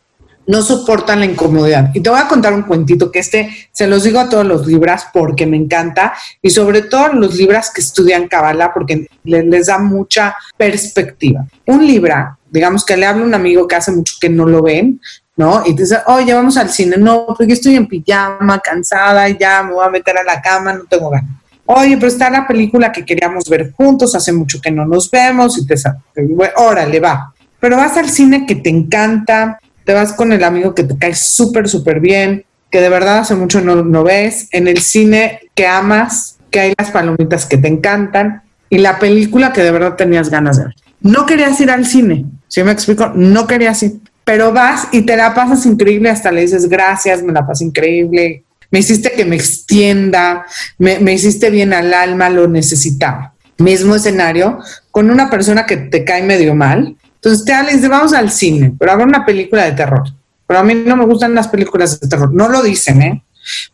no 0.48 0.62
soportan 0.62 1.20
la 1.20 1.26
incomodidad. 1.26 1.90
Y 1.94 2.00
te 2.00 2.08
voy 2.08 2.18
a 2.18 2.26
contar 2.26 2.54
un 2.54 2.62
cuentito 2.62 3.12
que 3.12 3.18
este 3.18 3.54
se 3.70 3.86
los 3.86 4.02
digo 4.02 4.18
a 4.18 4.30
todos 4.30 4.46
los 4.46 4.66
libras 4.66 5.06
porque 5.12 5.46
me 5.46 5.58
encanta 5.58 6.14
y 6.40 6.48
sobre 6.48 6.82
todo 6.82 7.12
los 7.12 7.36
libras 7.36 7.70
que 7.70 7.82
estudian 7.82 8.28
Kabbalah 8.28 8.72
porque 8.72 9.06
les, 9.24 9.66
da 9.66 9.78
mucha 9.78 10.34
perspectiva. 10.56 11.46
Un 11.66 11.86
libra, 11.86 12.38
digamos 12.50 12.84
que 12.86 12.96
le 12.96 13.04
habla 13.04 13.24
un 13.24 13.34
amigo 13.34 13.68
que 13.68 13.76
hace 13.76 13.92
mucho 13.92 14.14
que 14.18 14.30
no 14.30 14.46
lo 14.46 14.62
ven, 14.62 14.98
¿no? 15.36 15.62
Y 15.66 15.76
te 15.76 15.82
dice, 15.82 15.98
oye, 16.06 16.32
vamos 16.32 16.56
al 16.56 16.70
cine. 16.70 16.96
No, 16.96 17.26
porque 17.26 17.52
estoy 17.52 17.76
en 17.76 17.86
pijama, 17.86 18.58
cansada, 18.60 19.28
ya 19.28 19.62
me 19.62 19.74
voy 19.74 19.86
a 19.86 19.90
meter 19.90 20.16
a 20.16 20.24
la 20.24 20.40
cama, 20.40 20.72
no 20.72 20.84
tengo 20.84 21.10
ganas. 21.10 21.30
Oye, 21.66 21.96
pero 21.98 22.08
está 22.08 22.30
la 22.30 22.46
película 22.46 22.90
que 22.90 23.04
queríamos 23.04 23.44
ver 23.50 23.72
juntos, 23.72 24.14
hace 24.14 24.32
mucho 24.32 24.62
que 24.62 24.70
no 24.70 24.86
nos 24.86 25.10
vemos, 25.10 25.58
y 25.58 25.66
te 25.66 25.74
bueno, 26.16 26.54
órale, 26.56 26.98
va. 27.00 27.34
Pero 27.60 27.76
vas 27.76 27.98
al 27.98 28.08
cine 28.08 28.46
que 28.46 28.54
te 28.54 28.70
encanta, 28.70 29.58
te 29.88 29.94
vas 29.94 30.12
con 30.12 30.34
el 30.34 30.44
amigo 30.44 30.74
que 30.74 30.84
te 30.84 30.98
cae 30.98 31.14
súper, 31.14 31.66
súper 31.66 31.98
bien, 31.98 32.44
que 32.70 32.82
de 32.82 32.90
verdad 32.90 33.20
hace 33.20 33.34
mucho 33.34 33.62
no, 33.62 33.76
no 33.76 34.04
ves, 34.04 34.48
en 34.52 34.68
el 34.68 34.82
cine 34.82 35.40
que 35.54 35.66
amas, 35.66 36.36
que 36.50 36.60
hay 36.60 36.74
las 36.76 36.90
palomitas 36.90 37.46
que 37.46 37.56
te 37.56 37.68
encantan 37.68 38.42
y 38.68 38.76
la 38.76 38.98
película 38.98 39.50
que 39.54 39.62
de 39.62 39.70
verdad 39.70 39.96
tenías 39.96 40.28
ganas 40.28 40.58
de 40.58 40.66
ver. 40.66 40.74
No 41.00 41.24
querías 41.24 41.58
ir 41.62 41.70
al 41.70 41.86
cine, 41.86 42.26
si 42.48 42.62
me 42.62 42.72
explico, 42.72 43.12
no 43.14 43.46
querías 43.46 43.82
ir, 43.82 43.94
pero 44.24 44.52
vas 44.52 44.88
y 44.92 45.06
te 45.06 45.16
la 45.16 45.32
pasas 45.32 45.64
increíble, 45.64 46.10
hasta 46.10 46.32
le 46.32 46.42
dices 46.42 46.68
gracias, 46.68 47.22
me 47.22 47.32
la 47.32 47.46
pasé 47.46 47.64
increíble, 47.64 48.44
me 48.70 48.80
hiciste 48.80 49.12
que 49.12 49.24
me 49.24 49.36
extienda, 49.36 50.44
me, 50.76 50.98
me 50.98 51.14
hiciste 51.14 51.48
bien 51.48 51.72
al 51.72 51.94
alma, 51.94 52.28
lo 52.28 52.46
necesitaba. 52.46 53.32
Mismo 53.56 53.94
escenario 53.94 54.58
con 54.90 55.10
una 55.10 55.30
persona 55.30 55.64
que 55.64 55.78
te 55.78 56.04
cae 56.04 56.22
medio 56.24 56.54
mal, 56.54 56.94
Entonces 57.18 57.44
te 57.44 57.62
le 57.64 57.74
dice, 57.74 57.88
vamos 57.88 58.12
al 58.12 58.30
cine, 58.30 58.74
pero 58.78 58.92
a 58.92 58.96
ver 58.96 59.06
una 59.06 59.26
película 59.26 59.64
de 59.64 59.72
terror. 59.72 60.04
Pero 60.46 60.60
a 60.60 60.62
mí 60.62 60.74
no 60.74 60.96
me 60.96 61.04
gustan 61.04 61.34
las 61.34 61.48
películas 61.48 62.00
de 62.00 62.08
terror. 62.08 62.32
No 62.32 62.48
lo 62.48 62.62
dicen, 62.62 63.02
¿eh? 63.02 63.24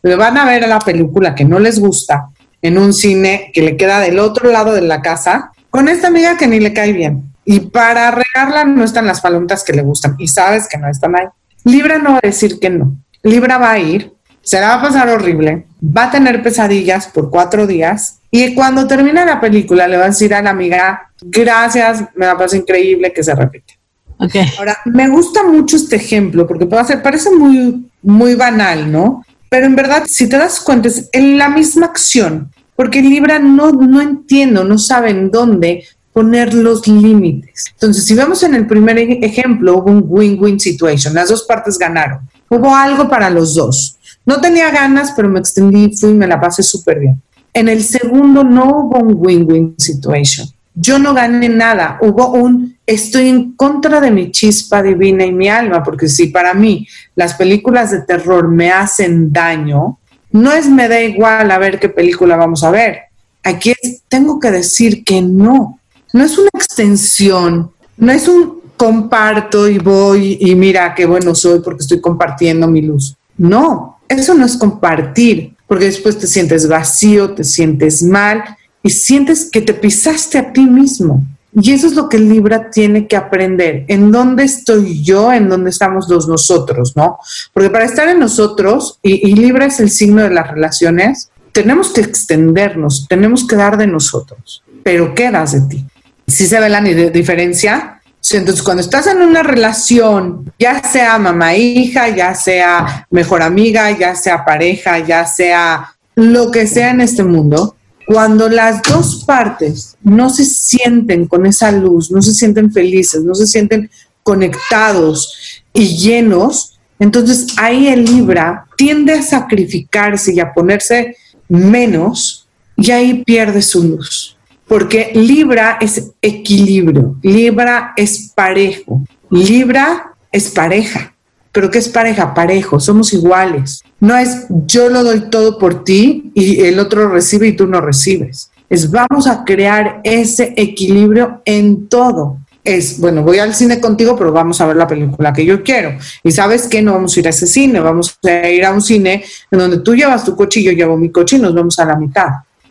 Pero 0.01 0.17
van 0.17 0.37
a 0.37 0.45
ver 0.45 0.63
a 0.63 0.67
la 0.67 0.79
película 0.79 1.35
que 1.35 1.45
no 1.45 1.59
les 1.59 1.79
gusta 1.79 2.29
en 2.61 2.77
un 2.77 2.93
cine 2.93 3.51
que 3.53 3.61
le 3.61 3.77
queda 3.77 3.99
del 3.99 4.19
otro 4.19 4.51
lado 4.51 4.73
de 4.73 4.81
la 4.81 5.01
casa 5.01 5.51
con 5.69 5.87
esta 5.87 6.07
amiga 6.07 6.37
que 6.37 6.47
ni 6.47 6.59
le 6.59 6.73
cae 6.73 6.93
bien. 6.93 7.31
Y 7.45 7.59
para 7.59 8.11
regarla 8.11 8.65
no 8.65 8.83
están 8.83 9.05
las 9.05 9.21
palomitas 9.21 9.63
que 9.63 9.73
le 9.73 9.83
gustan 9.83 10.15
y 10.17 10.27
sabes 10.27 10.67
que 10.67 10.77
no 10.77 10.89
están 10.89 11.15
ahí. 11.15 11.27
Libra 11.63 11.99
no 11.99 12.13
va 12.13 12.19
a 12.23 12.27
decir 12.27 12.59
que 12.59 12.69
no. 12.69 12.95
Libra 13.21 13.57
va 13.57 13.71
a 13.71 13.79
ir, 13.79 14.13
se 14.41 14.59
la 14.59 14.69
va 14.69 14.73
a 14.75 14.81
pasar 14.81 15.09
horrible, 15.09 15.67
va 15.81 16.05
a 16.05 16.11
tener 16.11 16.41
pesadillas 16.41 17.07
por 17.07 17.29
cuatro 17.29 17.67
días 17.67 18.19
y 18.37 18.53
cuando 18.53 18.85
termine 18.85 19.25
la 19.25 19.39
película 19.39 19.87
le 19.87 19.95
va 19.95 20.05
a 20.05 20.09
decir 20.09 20.33
a 20.33 20.41
la 20.41 20.49
amiga, 20.49 21.09
gracias, 21.21 22.03
me 22.15 22.25
la 22.25 22.37
pasó 22.37 22.57
increíble 22.57 23.13
que 23.13 23.23
se 23.23 23.33
repite. 23.33 23.79
Okay. 24.17 24.45
Ahora, 24.57 24.77
me 24.85 25.07
gusta 25.07 25.43
mucho 25.43 25.77
este 25.77 25.95
ejemplo 25.95 26.45
porque 26.45 26.65
puede 26.65 26.83
ser, 26.83 27.01
parece 27.01 27.29
muy, 27.31 27.89
muy 28.01 28.35
banal, 28.35 28.91
¿no? 28.91 29.23
Pero 29.47 29.67
en 29.67 29.75
verdad, 29.77 30.03
si 30.05 30.27
te 30.27 30.37
das 30.37 30.59
cuenta, 30.59 30.89
es 30.89 31.07
en 31.13 31.37
la 31.37 31.47
misma 31.47 31.85
acción, 31.85 32.51
porque 32.75 33.01
Libra 33.01 33.39
no, 33.39 33.71
no 33.71 34.01
entiendo, 34.01 34.65
no 34.65 34.77
sabe 34.77 35.11
en 35.11 35.31
dónde 35.31 35.85
poner 36.11 36.53
los 36.53 36.85
límites. 36.89 37.67
Entonces, 37.71 38.05
si 38.05 38.15
vemos 38.15 38.43
en 38.43 38.55
el 38.55 38.67
primer 38.67 38.97
ejemplo, 38.97 39.77
hubo 39.77 39.91
un 39.91 40.03
win-win 40.05 40.59
situation, 40.59 41.13
las 41.13 41.29
dos 41.29 41.43
partes 41.43 41.77
ganaron, 41.77 42.19
hubo 42.49 42.75
algo 42.75 43.07
para 43.07 43.29
los 43.29 43.55
dos. 43.55 43.97
No 44.25 44.41
tenía 44.41 44.71
ganas, 44.71 45.13
pero 45.15 45.29
me 45.29 45.39
extendí, 45.39 45.95
fui 45.95 46.09
y 46.09 46.15
me 46.15 46.27
la 46.27 46.41
pasé 46.41 46.63
súper 46.63 46.99
bien. 46.99 47.21
En 47.55 47.69
el 47.69 47.83
segundo 47.83 48.43
no 48.43 48.65
hubo 48.65 48.99
un 48.99 49.15
win-win 49.17 49.75
situation. 49.77 50.47
Yo 50.73 50.99
no 50.99 51.13
gané 51.13 51.47
nada, 51.47 51.97
hubo 52.01 52.33
un 52.33 52.75
estoy 52.85 53.29
en 53.29 53.53
contra 53.53 54.01
de 54.01 54.11
mi 54.11 54.29
chispa 54.29 54.83
divina 54.83 55.25
y 55.25 55.31
mi 55.31 55.47
alma, 55.47 55.81
porque 55.81 56.09
si 56.09 56.27
para 56.27 56.53
mí 56.53 56.85
las 57.15 57.35
películas 57.35 57.91
de 57.91 58.01
terror 58.01 58.49
me 58.49 58.71
hacen 58.71 59.31
daño, 59.31 59.99
no 60.31 60.51
es 60.51 60.67
me 60.69 60.89
da 60.89 61.01
igual 61.01 61.49
a 61.49 61.57
ver 61.57 61.79
qué 61.79 61.87
película 61.87 62.35
vamos 62.35 62.61
a 62.65 62.71
ver. 62.71 63.03
Aquí 63.41 63.73
tengo 64.09 64.37
que 64.37 64.51
decir 64.51 65.05
que 65.05 65.21
no 65.21 65.79
no 66.15 66.23
es 66.23 66.37
una 66.37 66.49
extensión, 66.53 67.71
no 67.97 68.11
es 68.11 68.27
un 68.27 68.61
comparto 68.77 69.67
y 69.67 69.79
voy 69.79 70.37
y 70.39 70.55
mira 70.55 70.93
qué 70.93 71.05
bueno 71.05 71.35
soy 71.35 71.59
porque 71.59 71.83
estoy 71.83 72.01
compartiendo 72.01 72.67
mi 72.67 72.81
luz. 72.81 73.17
No, 73.37 73.99
eso 74.07 74.33
no 74.33 74.45
es 74.45 74.55
compartir, 74.57 75.54
porque 75.67 75.85
después 75.85 76.17
te 76.17 76.27
sientes 76.27 76.67
vacío, 76.67 77.33
te 77.33 77.43
sientes 77.43 78.03
mal 78.03 78.43
y 78.83 78.89
sientes 78.89 79.49
que 79.51 79.61
te 79.61 79.73
pisaste 79.73 80.37
a 80.37 80.53
ti 80.53 80.61
mismo. 80.61 81.23
Y 81.53 81.71
eso 81.71 81.87
es 81.87 81.93
lo 81.93 82.09
que 82.09 82.19
Libra 82.19 82.69
tiene 82.69 83.07
que 83.07 83.15
aprender. 83.15 83.85
¿En 83.87 84.11
dónde 84.11 84.43
estoy 84.43 85.03
yo? 85.03 85.31
¿En 85.31 85.47
dónde 85.47 85.69
estamos 85.69 86.09
los 86.09 86.27
nosotros? 86.27 86.93
¿No? 86.95 87.17
Porque 87.53 87.69
para 87.69 87.85
estar 87.85 88.09
en 88.09 88.19
nosotros, 88.19 88.99
y, 89.01 89.29
y 89.29 89.35
Libra 89.35 89.65
es 89.65 89.79
el 89.79 89.89
signo 89.89 90.21
de 90.23 90.31
las 90.31 90.51
relaciones, 90.51 91.29
tenemos 91.53 91.93
que 91.93 92.01
extendernos, 92.01 93.07
tenemos 93.07 93.47
que 93.47 93.55
dar 93.55 93.77
de 93.77 93.87
nosotros. 93.87 94.63
Pero 94.83 95.15
¿qué 95.15 95.31
das 95.31 95.53
de 95.53 95.61
ti? 95.61 95.85
si 96.27 96.47
se 96.47 96.59
ve 96.59 96.69
la 96.69 96.81
diferencia. 96.81 97.94
Entonces, 98.31 98.63
cuando 98.63 98.81
estás 98.81 99.05
en 99.07 99.21
una 99.21 99.43
relación, 99.43 100.51
ya 100.57 100.81
sea 100.83 101.19
mamá-hija, 101.19 102.09
ya 102.09 102.33
sea 102.33 103.05
mejor 103.11 103.43
amiga, 103.43 103.91
ya 103.91 104.15
sea 104.15 104.43
pareja, 104.43 104.99
ya 104.99 105.25
sea 105.25 105.95
lo 106.15 106.49
que 106.49 106.65
sea 106.65 106.91
en 106.91 107.01
este 107.01 107.23
mundo, 107.23 107.75
cuando 108.07 108.49
las 108.49 108.81
dos 108.81 109.23
partes 109.25 109.95
no 110.01 110.29
se 110.29 110.45
sienten 110.45 111.27
con 111.27 111.45
esa 111.45 111.71
luz, 111.71 112.11
no 112.11 112.21
se 112.21 112.33
sienten 112.33 112.71
felices, 112.71 113.23
no 113.23 113.35
se 113.35 113.45
sienten 113.45 113.89
conectados 114.23 115.63
y 115.73 115.97
llenos, 115.97 116.79
entonces 116.97 117.47
ahí 117.57 117.87
el 117.87 118.05
Libra 118.05 118.65
tiende 118.77 119.13
a 119.13 119.21
sacrificarse 119.21 120.33
y 120.33 120.39
a 120.39 120.53
ponerse 120.53 121.15
menos 121.47 122.47
y 122.75 122.91
ahí 122.91 123.23
pierde 123.23 123.61
su 123.61 123.83
luz 123.83 124.34
porque 124.67 125.11
Libra 125.13 125.77
es 125.79 126.11
equilibrio, 126.21 127.15
Libra 127.21 127.93
es 127.95 128.31
parejo, 128.35 129.03
Libra 129.29 130.13
es 130.31 130.49
pareja. 130.49 131.13
¿Pero 131.51 131.71
qué 131.71 131.77
es 131.77 131.87
pareja? 131.87 132.33
Parejo, 132.33 132.81
somos 132.81 133.13
iguales. 133.13 133.81
No 134.01 134.17
es 134.17 134.45
yo 134.67 134.89
lo 134.89 135.05
doy 135.05 135.29
todo 135.29 135.57
por 135.57 135.85
ti 135.85 136.31
y 136.35 136.59
el 136.59 136.79
otro 136.79 137.07
recibe 137.07 137.47
y 137.47 137.53
tú 137.53 137.65
no 137.65 137.79
recibes. 137.79 138.51
Es 138.69 138.91
vamos 138.91 139.25
a 139.25 139.45
crear 139.45 140.01
ese 140.03 140.53
equilibrio 140.57 141.41
en 141.45 141.87
todo. 141.87 142.39
Es, 142.61 142.99
bueno, 142.99 143.21
voy 143.21 143.37
al 143.37 143.53
cine 143.53 143.79
contigo, 143.79 144.17
pero 144.17 144.33
vamos 144.33 144.59
a 144.59 144.65
ver 144.65 144.75
la 144.75 144.87
película 144.87 145.31
que 145.31 145.45
yo 145.45 145.63
quiero. 145.63 145.97
Y 146.23 146.31
sabes 146.31 146.67
que 146.67 146.81
no 146.81 146.93
vamos 146.93 147.15
a 147.15 147.19
ir 147.21 147.27
a 147.27 147.29
ese 147.29 147.47
cine, 147.47 147.79
vamos 147.79 148.17
a 148.23 148.49
ir 148.49 148.65
a 148.65 148.71
un 148.71 148.81
cine 148.81 149.23
en 149.49 149.59
donde 149.59 149.79
tú 149.79 149.95
llevas 149.95 150.25
tu 150.25 150.35
coche 150.35 150.59
y 150.59 150.63
yo 150.63 150.71
llevo 150.71 150.97
mi 150.97 151.09
coche 151.09 151.37
y 151.37 151.39
nos 151.39 151.53
vamos 151.53 151.79
a 151.79 151.85
la 151.85 151.95
mitad. 151.95 152.27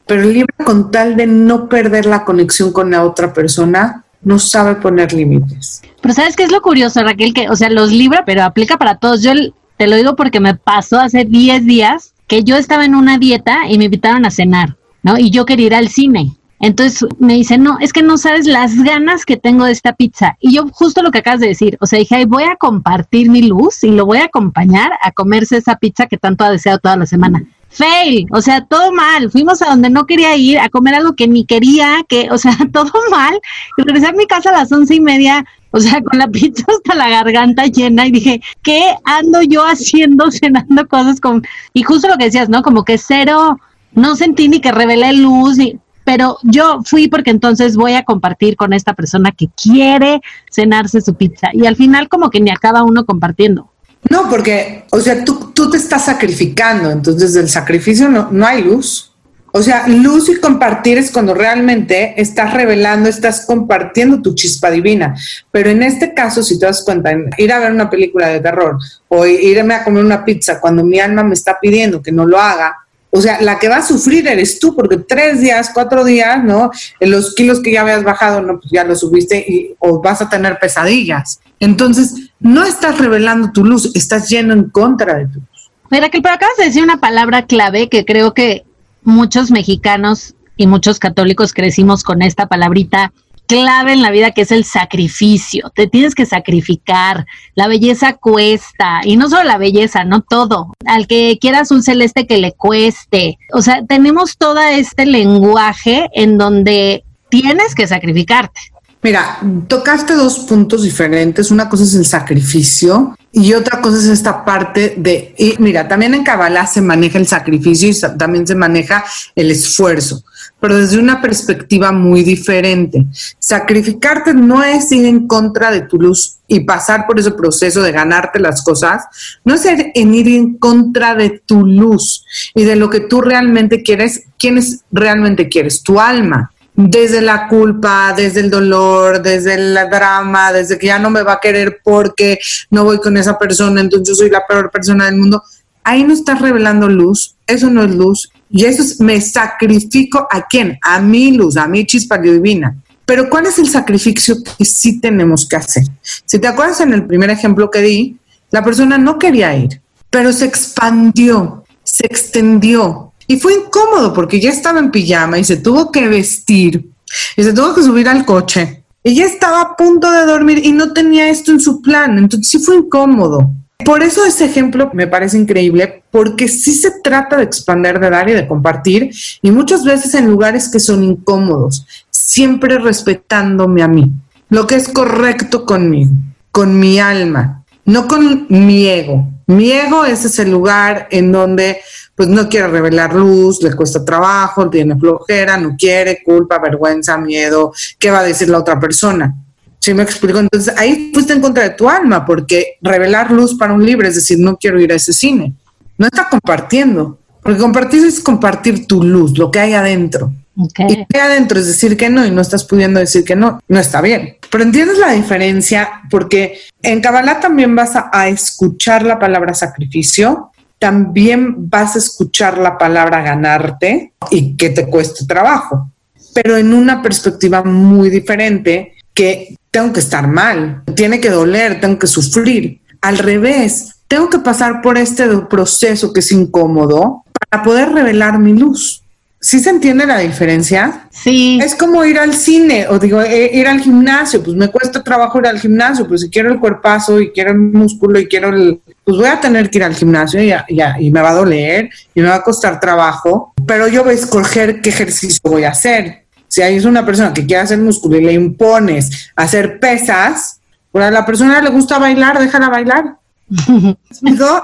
Pero 0.06 0.22
el 0.22 0.32
libro 0.32 0.54
con 0.64 0.90
tal 0.90 1.16
de 1.16 1.26
no 1.26 1.68
perder 1.68 2.06
la 2.06 2.24
conexión 2.24 2.72
con 2.72 2.90
la 2.90 3.04
otra 3.04 3.32
persona, 3.32 4.04
no 4.22 4.38
sabe 4.38 4.76
poner 4.76 5.12
límites. 5.12 5.82
Pero 6.00 6.14
¿sabes 6.14 6.36
qué 6.36 6.42
es 6.42 6.52
lo 6.52 6.60
curioso, 6.60 7.02
Raquel? 7.02 7.32
Que, 7.32 7.48
o 7.48 7.56
sea, 7.56 7.70
los 7.70 7.90
libra, 7.92 8.24
pero 8.26 8.42
aplica 8.42 8.76
para 8.76 8.96
todos. 8.96 9.22
Yo 9.22 9.32
te 9.76 9.86
lo 9.86 9.96
digo 9.96 10.16
porque 10.16 10.40
me 10.40 10.54
pasó 10.54 10.98
hace 10.98 11.24
10 11.24 11.64
días 11.64 12.14
que 12.26 12.44
yo 12.44 12.56
estaba 12.56 12.84
en 12.84 12.94
una 12.94 13.18
dieta 13.18 13.68
y 13.68 13.78
me 13.78 13.84
invitaron 13.84 14.24
a 14.24 14.30
cenar, 14.30 14.76
¿no? 15.02 15.18
Y 15.18 15.30
yo 15.30 15.44
quería 15.44 15.66
ir 15.66 15.74
al 15.74 15.88
cine. 15.88 16.36
Entonces 16.60 17.06
me 17.18 17.34
dice, 17.34 17.58
no, 17.58 17.78
es 17.80 17.92
que 17.92 18.02
no 18.02 18.16
sabes 18.16 18.46
las 18.46 18.82
ganas 18.82 19.26
que 19.26 19.36
tengo 19.36 19.64
de 19.64 19.72
esta 19.72 19.92
pizza. 19.92 20.36
Y 20.40 20.54
yo 20.54 20.66
justo 20.72 21.02
lo 21.02 21.10
que 21.10 21.18
acabas 21.18 21.40
de 21.40 21.48
decir, 21.48 21.76
o 21.80 21.86
sea, 21.86 21.98
dije, 21.98 22.24
voy 22.24 22.44
a 22.44 22.56
compartir 22.56 23.28
mi 23.28 23.42
luz 23.42 23.84
y 23.84 23.90
lo 23.90 24.06
voy 24.06 24.18
a 24.18 24.26
acompañar 24.26 24.92
a 25.02 25.12
comerse 25.12 25.58
esa 25.58 25.76
pizza 25.76 26.06
que 26.06 26.16
tanto 26.16 26.44
ha 26.44 26.50
deseado 26.50 26.78
toda 26.78 26.96
la 26.96 27.06
semana 27.06 27.44
fail, 27.74 28.26
o 28.30 28.40
sea, 28.40 28.64
todo 28.64 28.92
mal. 28.92 29.30
Fuimos 29.30 29.60
a 29.62 29.66
donde 29.66 29.90
no 29.90 30.06
quería 30.06 30.36
ir, 30.36 30.58
a 30.58 30.68
comer 30.68 30.94
algo 30.94 31.14
que 31.14 31.28
ni 31.28 31.44
quería, 31.44 32.04
que, 32.08 32.28
o 32.30 32.38
sea, 32.38 32.56
todo 32.72 32.92
mal. 33.10 33.38
Y 33.76 33.82
regresé 33.82 34.08
a 34.08 34.12
mi 34.12 34.26
casa 34.26 34.50
a 34.50 34.52
las 34.60 34.72
once 34.72 34.94
y 34.94 35.00
media, 35.00 35.44
o 35.70 35.80
sea, 35.80 36.00
con 36.02 36.18
la 36.18 36.28
pizza 36.32 36.64
hasta 36.68 36.94
la 36.94 37.08
garganta 37.08 37.66
llena 37.66 38.06
y 38.06 38.12
dije, 38.12 38.40
¿qué 38.62 38.94
ando 39.04 39.42
yo 39.42 39.64
haciendo 39.64 40.30
cenando 40.30 40.86
cosas 40.88 41.20
con... 41.20 41.42
Y 41.72 41.82
justo 41.82 42.08
lo 42.08 42.16
que 42.16 42.26
decías, 42.26 42.48
¿no? 42.48 42.62
Como 42.62 42.84
que 42.84 42.98
cero, 42.98 43.58
no 43.92 44.16
sentí 44.16 44.48
ni 44.48 44.60
que 44.60 44.72
revelé 44.72 45.12
luz, 45.12 45.58
y, 45.58 45.78
pero 46.04 46.38
yo 46.42 46.80
fui 46.84 47.08
porque 47.08 47.30
entonces 47.30 47.76
voy 47.76 47.94
a 47.94 48.04
compartir 48.04 48.56
con 48.56 48.72
esta 48.72 48.94
persona 48.94 49.32
que 49.32 49.48
quiere 49.48 50.20
cenarse 50.50 51.00
su 51.00 51.14
pizza. 51.14 51.48
Y 51.52 51.66
al 51.66 51.76
final 51.76 52.08
como 52.08 52.30
que 52.30 52.40
ni 52.40 52.50
acaba 52.50 52.84
uno 52.84 53.04
compartiendo. 53.04 53.73
No, 54.10 54.28
porque, 54.28 54.84
o 54.90 55.00
sea, 55.00 55.24
tú, 55.24 55.52
tú 55.54 55.70
te 55.70 55.76
estás 55.76 56.04
sacrificando, 56.04 56.90
entonces 56.90 57.34
del 57.34 57.48
sacrificio 57.48 58.08
no, 58.08 58.30
no 58.30 58.46
hay 58.46 58.62
luz. 58.62 59.10
O 59.56 59.62
sea, 59.62 59.86
luz 59.86 60.28
y 60.28 60.40
compartir 60.40 60.98
es 60.98 61.12
cuando 61.12 61.32
realmente 61.32 62.20
estás 62.20 62.52
revelando, 62.54 63.08
estás 63.08 63.46
compartiendo 63.46 64.20
tu 64.20 64.34
chispa 64.34 64.68
divina. 64.68 65.14
Pero 65.52 65.70
en 65.70 65.84
este 65.84 66.12
caso, 66.12 66.42
si 66.42 66.58
te 66.58 66.66
das 66.66 66.82
cuenta, 66.84 67.12
ir 67.38 67.52
a 67.52 67.60
ver 67.60 67.70
una 67.70 67.88
película 67.88 68.28
de 68.28 68.40
terror 68.40 68.76
o 69.06 69.24
irme 69.24 69.74
a 69.74 69.84
comer 69.84 70.04
una 70.04 70.24
pizza 70.24 70.60
cuando 70.60 70.82
mi 70.82 70.98
alma 70.98 71.22
me 71.22 71.34
está 71.34 71.56
pidiendo 71.60 72.02
que 72.02 72.10
no 72.10 72.26
lo 72.26 72.40
haga, 72.40 72.84
o 73.16 73.20
sea, 73.20 73.40
la 73.40 73.60
que 73.60 73.68
va 73.68 73.76
a 73.76 73.86
sufrir 73.86 74.26
eres 74.26 74.58
tú, 74.58 74.74
porque 74.74 74.96
tres 74.96 75.40
días, 75.40 75.70
cuatro 75.72 76.02
días, 76.02 76.42
¿no? 76.42 76.72
Los 76.98 77.32
kilos 77.36 77.60
que 77.60 77.70
ya 77.70 77.82
habías 77.82 78.02
bajado, 78.02 78.42
no, 78.42 78.58
pues 78.58 78.72
ya 78.72 78.82
los 78.82 78.98
subiste 78.98 79.38
y, 79.38 79.72
o 79.78 80.02
vas 80.02 80.20
a 80.20 80.28
tener 80.28 80.58
pesadillas. 80.58 81.38
Entonces, 81.60 82.32
no 82.44 82.62
estás 82.62 82.98
revelando 82.98 83.50
tu 83.52 83.64
luz, 83.64 83.90
estás 83.94 84.28
yendo 84.28 84.52
en 84.52 84.64
contra 84.68 85.14
de 85.14 85.26
tu 85.26 85.40
luz. 85.40 85.70
Mira, 85.90 86.10
que 86.10 86.20
pero 86.20 86.34
acabas 86.34 86.56
de 86.58 86.66
decir 86.66 86.82
una 86.82 87.00
palabra 87.00 87.46
clave 87.46 87.88
que 87.88 88.04
creo 88.04 88.34
que 88.34 88.64
muchos 89.02 89.50
mexicanos 89.50 90.34
y 90.56 90.66
muchos 90.66 90.98
católicos 90.98 91.54
crecimos 91.54 92.04
con 92.04 92.20
esta 92.20 92.46
palabrita 92.46 93.12
clave 93.46 93.94
en 93.94 94.02
la 94.02 94.10
vida 94.10 94.32
que 94.32 94.42
es 94.42 94.52
el 94.52 94.64
sacrificio. 94.64 95.70
Te 95.74 95.86
tienes 95.86 96.14
que 96.14 96.26
sacrificar. 96.26 97.26
La 97.54 97.66
belleza 97.66 98.12
cuesta. 98.12 99.00
Y 99.04 99.16
no 99.16 99.30
solo 99.30 99.44
la 99.44 99.58
belleza, 99.58 100.04
no 100.04 100.20
todo. 100.20 100.72
Al 100.86 101.06
que 101.06 101.38
quieras 101.40 101.70
un 101.70 101.82
celeste 101.82 102.26
que 102.26 102.38
le 102.38 102.52
cueste. 102.52 103.38
O 103.52 103.62
sea, 103.62 103.84
tenemos 103.86 104.36
todo 104.36 104.60
este 104.60 105.06
lenguaje 105.06 106.08
en 106.12 106.36
donde 106.36 107.04
tienes 107.30 107.74
que 107.74 107.86
sacrificarte. 107.86 108.60
Mira, 109.04 109.38
tocaste 109.68 110.14
dos 110.14 110.38
puntos 110.38 110.82
diferentes. 110.82 111.50
Una 111.50 111.68
cosa 111.68 111.84
es 111.84 111.94
el 111.94 112.06
sacrificio 112.06 113.14
y 113.30 113.52
otra 113.52 113.82
cosa 113.82 113.98
es 113.98 114.06
esta 114.06 114.46
parte 114.46 114.94
de, 114.96 115.34
mira, 115.58 115.86
también 115.86 116.14
en 116.14 116.24
Kabbalah 116.24 116.66
se 116.66 116.80
maneja 116.80 117.18
el 117.18 117.26
sacrificio 117.26 117.90
y 117.90 118.16
también 118.16 118.46
se 118.46 118.54
maneja 118.54 119.04
el 119.34 119.50
esfuerzo, 119.50 120.24
pero 120.58 120.78
desde 120.78 120.98
una 120.98 121.20
perspectiva 121.20 121.92
muy 121.92 122.22
diferente. 122.22 123.04
Sacrificarte 123.38 124.32
no 124.32 124.62
es 124.62 124.90
ir 124.90 125.04
en 125.04 125.26
contra 125.26 125.70
de 125.70 125.82
tu 125.82 125.98
luz 125.98 126.38
y 126.48 126.60
pasar 126.60 127.06
por 127.06 127.20
ese 127.20 127.32
proceso 127.32 127.82
de 127.82 127.92
ganarte 127.92 128.40
las 128.40 128.64
cosas, 128.64 129.04
no 129.44 129.52
es 129.52 129.66
ir 129.66 130.28
en 130.28 130.56
contra 130.56 131.14
de 131.14 131.42
tu 131.44 131.66
luz 131.66 132.24
y 132.54 132.64
de 132.64 132.76
lo 132.76 132.88
que 132.88 133.00
tú 133.00 133.20
realmente 133.20 133.82
quieres, 133.82 134.28
quiénes 134.38 134.80
realmente 134.90 135.50
quieres, 135.50 135.82
tu 135.82 136.00
alma 136.00 136.53
desde 136.76 137.20
la 137.20 137.46
culpa, 137.46 138.12
desde 138.16 138.40
el 138.40 138.50
dolor, 138.50 139.22
desde 139.22 139.54
el 139.54 139.74
drama, 139.90 140.52
desde 140.52 140.78
que 140.78 140.88
ya 140.88 140.98
no 140.98 141.10
me 141.10 141.22
va 141.22 141.34
a 141.34 141.40
querer 141.40 141.80
porque 141.84 142.38
no 142.70 142.84
voy 142.84 142.98
con 142.98 143.16
esa 143.16 143.38
persona, 143.38 143.80
entonces 143.80 144.08
yo 144.08 144.14
soy 144.14 144.30
la 144.30 144.46
peor 144.46 144.70
persona 144.70 145.06
del 145.06 145.16
mundo. 145.16 145.42
Ahí 145.84 146.02
no 146.02 146.14
estás 146.14 146.40
revelando 146.40 146.88
luz, 146.88 147.36
eso 147.46 147.70
no 147.70 147.84
es 147.84 147.94
luz. 147.94 148.30
Y 148.50 148.64
eso 148.64 148.82
es, 148.82 149.00
me 149.00 149.20
sacrifico 149.20 150.26
a 150.30 150.46
quién? 150.46 150.78
A 150.82 151.00
mi 151.00 151.32
luz, 151.32 151.56
a 151.56 151.66
mi 151.66 151.86
chispa 151.86 152.18
divina. 152.18 152.76
Pero 153.04 153.28
¿cuál 153.28 153.46
es 153.46 153.58
el 153.58 153.68
sacrificio 153.68 154.36
que 154.56 154.64
sí 154.64 155.00
tenemos 155.00 155.46
que 155.46 155.56
hacer? 155.56 155.84
Si 156.24 156.38
te 156.38 156.48
acuerdas 156.48 156.80
en 156.80 156.92
el 156.92 157.04
primer 157.06 157.30
ejemplo 157.30 157.70
que 157.70 157.82
di, 157.82 158.16
la 158.50 158.64
persona 158.64 158.96
no 158.96 159.18
quería 159.18 159.56
ir, 159.56 159.80
pero 160.08 160.32
se 160.32 160.46
expandió, 160.46 161.64
se 161.82 162.06
extendió, 162.06 163.12
y 163.26 163.38
fue 163.38 163.54
incómodo 163.54 164.12
porque 164.12 164.40
ya 164.40 164.50
estaba 164.50 164.78
en 164.78 164.90
pijama 164.90 165.38
y 165.38 165.44
se 165.44 165.56
tuvo 165.56 165.90
que 165.90 166.08
vestir 166.08 166.90
y 167.36 167.42
se 167.42 167.52
tuvo 167.52 167.74
que 167.74 167.82
subir 167.82 168.08
al 168.08 168.24
coche. 168.24 168.84
Ella 169.02 169.26
estaba 169.26 169.60
a 169.60 169.76
punto 169.76 170.10
de 170.10 170.24
dormir 170.24 170.60
y 170.64 170.72
no 170.72 170.92
tenía 170.92 171.28
esto 171.28 171.50
en 171.50 171.60
su 171.60 171.82
plan, 171.82 172.16
entonces 172.16 172.48
sí 172.48 172.58
fue 172.58 172.76
incómodo. 172.76 173.50
Por 173.84 174.02
eso 174.02 174.24
ese 174.24 174.46
ejemplo 174.46 174.90
me 174.94 175.06
parece 175.06 175.36
increíble, 175.36 176.04
porque 176.10 176.48
sí 176.48 176.74
se 176.74 176.90
trata 177.02 177.36
de 177.36 177.42
expandir, 177.42 177.98
de 177.98 178.08
dar 178.08 178.28
y 178.30 178.32
de 178.32 178.46
compartir, 178.46 179.10
y 179.42 179.50
muchas 179.50 179.84
veces 179.84 180.14
en 180.14 180.30
lugares 180.30 180.70
que 180.70 180.80
son 180.80 181.04
incómodos, 181.04 181.86
siempre 182.08 182.78
respetándome 182.78 183.82
a 183.82 183.88
mí, 183.88 184.10
lo 184.48 184.66
que 184.66 184.76
es 184.76 184.88
correcto 184.88 185.66
conmigo, 185.66 186.12
con 186.50 186.78
mi 186.78 186.98
alma, 186.98 187.64
no 187.84 188.08
con 188.08 188.46
mi 188.48 188.86
ego. 188.86 189.28
Mi 189.46 189.72
ego 189.72 190.06
es 190.06 190.24
ese 190.24 190.46
lugar 190.46 191.08
en 191.10 191.30
donde 191.30 191.80
pues 192.14 192.28
no 192.28 192.48
quiere 192.48 192.68
revelar 192.68 193.14
luz, 193.14 193.62
le 193.62 193.74
cuesta 193.74 194.04
trabajo, 194.04 194.70
tiene 194.70 194.96
flojera, 194.96 195.56
no 195.56 195.74
quiere, 195.76 196.22
culpa, 196.24 196.58
vergüenza, 196.58 197.16
miedo, 197.18 197.72
¿qué 197.98 198.10
va 198.10 198.20
a 198.20 198.24
decir 198.24 198.48
la 198.48 198.58
otra 198.58 198.78
persona? 198.78 199.34
¿Sí 199.80 199.92
me 199.92 200.02
explico? 200.02 200.38
Entonces 200.38 200.72
ahí 200.78 201.10
fuiste 201.12 201.32
en 201.32 201.40
contra 201.40 201.64
de 201.64 201.70
tu 201.70 201.88
alma, 201.88 202.24
porque 202.24 202.78
revelar 202.80 203.30
luz 203.30 203.56
para 203.58 203.72
un 203.72 203.84
libro 203.84 204.06
es 204.06 204.14
decir, 204.14 204.38
no 204.38 204.56
quiero 204.56 204.80
ir 204.80 204.92
a 204.92 204.94
ese 204.94 205.12
cine. 205.12 205.52
No 205.98 206.06
está 206.06 206.28
compartiendo, 206.28 207.18
porque 207.42 207.60
compartir 207.60 208.04
es 208.04 208.20
compartir 208.20 208.86
tu 208.86 209.02
luz, 209.02 209.36
lo 209.36 209.50
que 209.50 209.60
hay 209.60 209.74
adentro. 209.74 210.32
Okay. 210.56 210.86
Y 210.88 211.06
que 211.06 211.20
hay 211.20 211.32
adentro 211.32 211.58
es 211.58 211.66
decir 211.66 211.96
que 211.96 212.08
no 212.08 212.24
y 212.24 212.30
no 212.30 212.40
estás 212.40 212.62
pudiendo 212.64 213.00
decir 213.00 213.24
que 213.24 213.34
no, 213.34 213.60
no 213.66 213.80
está 213.80 214.00
bien. 214.00 214.36
Pero 214.50 214.62
entiendes 214.62 214.98
la 214.98 215.12
diferencia 215.12 216.02
porque 216.10 216.60
en 216.80 217.00
Kabbalah 217.00 217.40
también 217.40 217.74
vas 217.74 217.92
a 217.94 218.28
escuchar 218.28 219.02
la 219.02 219.18
palabra 219.18 219.52
sacrificio, 219.52 220.52
también 220.84 221.70
vas 221.70 221.94
a 221.94 221.98
escuchar 221.98 222.58
la 222.58 222.76
palabra 222.76 223.22
ganarte 223.22 224.12
y 224.30 224.54
que 224.54 224.68
te 224.68 224.86
cueste 224.86 225.24
trabajo, 225.24 225.90
pero 226.34 226.58
en 226.58 226.74
una 226.74 227.00
perspectiva 227.00 227.62
muy 227.62 228.10
diferente 228.10 228.92
que 229.14 229.56
tengo 229.70 229.94
que 229.94 230.00
estar 230.00 230.28
mal, 230.28 230.82
tiene 230.94 231.20
que 231.20 231.30
doler, 231.30 231.80
tengo 231.80 231.98
que 231.98 232.06
sufrir. 232.06 232.82
Al 233.00 233.16
revés, 233.16 233.94
tengo 234.08 234.28
que 234.28 234.40
pasar 234.40 234.82
por 234.82 234.98
este 234.98 235.26
proceso 235.48 236.12
que 236.12 236.20
es 236.20 236.30
incómodo 236.32 237.24
para 237.48 237.62
poder 237.62 237.92
revelar 237.92 238.38
mi 238.38 238.52
luz. 238.52 239.02
¿Sí 239.44 239.60
se 239.60 239.68
entiende 239.68 240.06
la 240.06 240.20
diferencia? 240.20 241.06
Sí. 241.10 241.58
Es 241.62 241.74
como 241.74 242.02
ir 242.02 242.18
al 242.18 242.32
cine 242.32 242.86
o 242.88 242.98
digo, 242.98 243.20
eh, 243.20 243.50
ir 243.52 243.68
al 243.68 243.78
gimnasio, 243.78 244.42
pues 244.42 244.56
me 244.56 244.68
cuesta 244.68 245.04
trabajo 245.04 245.38
ir 245.38 245.46
al 245.46 245.60
gimnasio, 245.60 246.08
pues 246.08 246.22
si 246.22 246.30
quiero 246.30 246.50
el 246.50 246.58
cuerpazo 246.58 247.20
y 247.20 247.30
quiero 247.30 247.50
el 247.50 247.58
músculo 247.58 248.18
y 248.18 248.26
quiero 248.26 248.48
el, 248.48 248.80
pues 249.04 249.18
voy 249.18 249.26
a 249.26 249.38
tener 249.38 249.68
que 249.68 249.76
ir 249.76 249.84
al 249.84 249.94
gimnasio 249.94 250.42
y, 250.42 250.50
y 250.98 251.10
me 251.10 251.20
va 251.20 251.32
a 251.32 251.34
doler 251.34 251.90
y 252.14 252.22
me 252.22 252.28
va 252.28 252.36
a 252.36 252.42
costar 252.42 252.80
trabajo, 252.80 253.52
pero 253.66 253.86
yo 253.86 254.02
voy 254.02 254.12
a 254.12 254.14
escoger 254.14 254.80
qué 254.80 254.88
ejercicio 254.88 255.42
voy 255.44 255.64
a 255.64 255.72
hacer. 255.72 256.24
Si 256.48 256.62
hay 256.62 256.78
una 256.78 257.04
persona 257.04 257.34
que 257.34 257.44
quiere 257.44 257.64
hacer 257.64 257.76
músculo 257.76 258.16
y 258.16 258.24
le 258.24 258.32
impones 258.32 259.30
hacer 259.36 259.78
pesas, 259.78 260.58
pues 260.90 261.04
a 261.04 261.10
la 261.10 261.26
persona 261.26 261.60
le 261.60 261.68
gusta 261.68 261.98
bailar, 261.98 262.38
déjala 262.38 262.70
bailar. 262.70 263.16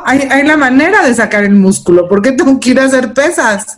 hay, 0.06 0.20
hay 0.20 0.46
la 0.46 0.56
manera 0.56 1.06
de 1.06 1.14
sacar 1.14 1.44
el 1.44 1.54
músculo, 1.54 2.08
¿por 2.08 2.22
qué 2.22 2.32
tengo 2.32 2.58
que 2.58 2.70
ir 2.70 2.80
a 2.80 2.84
hacer 2.84 3.12
pesas? 3.12 3.76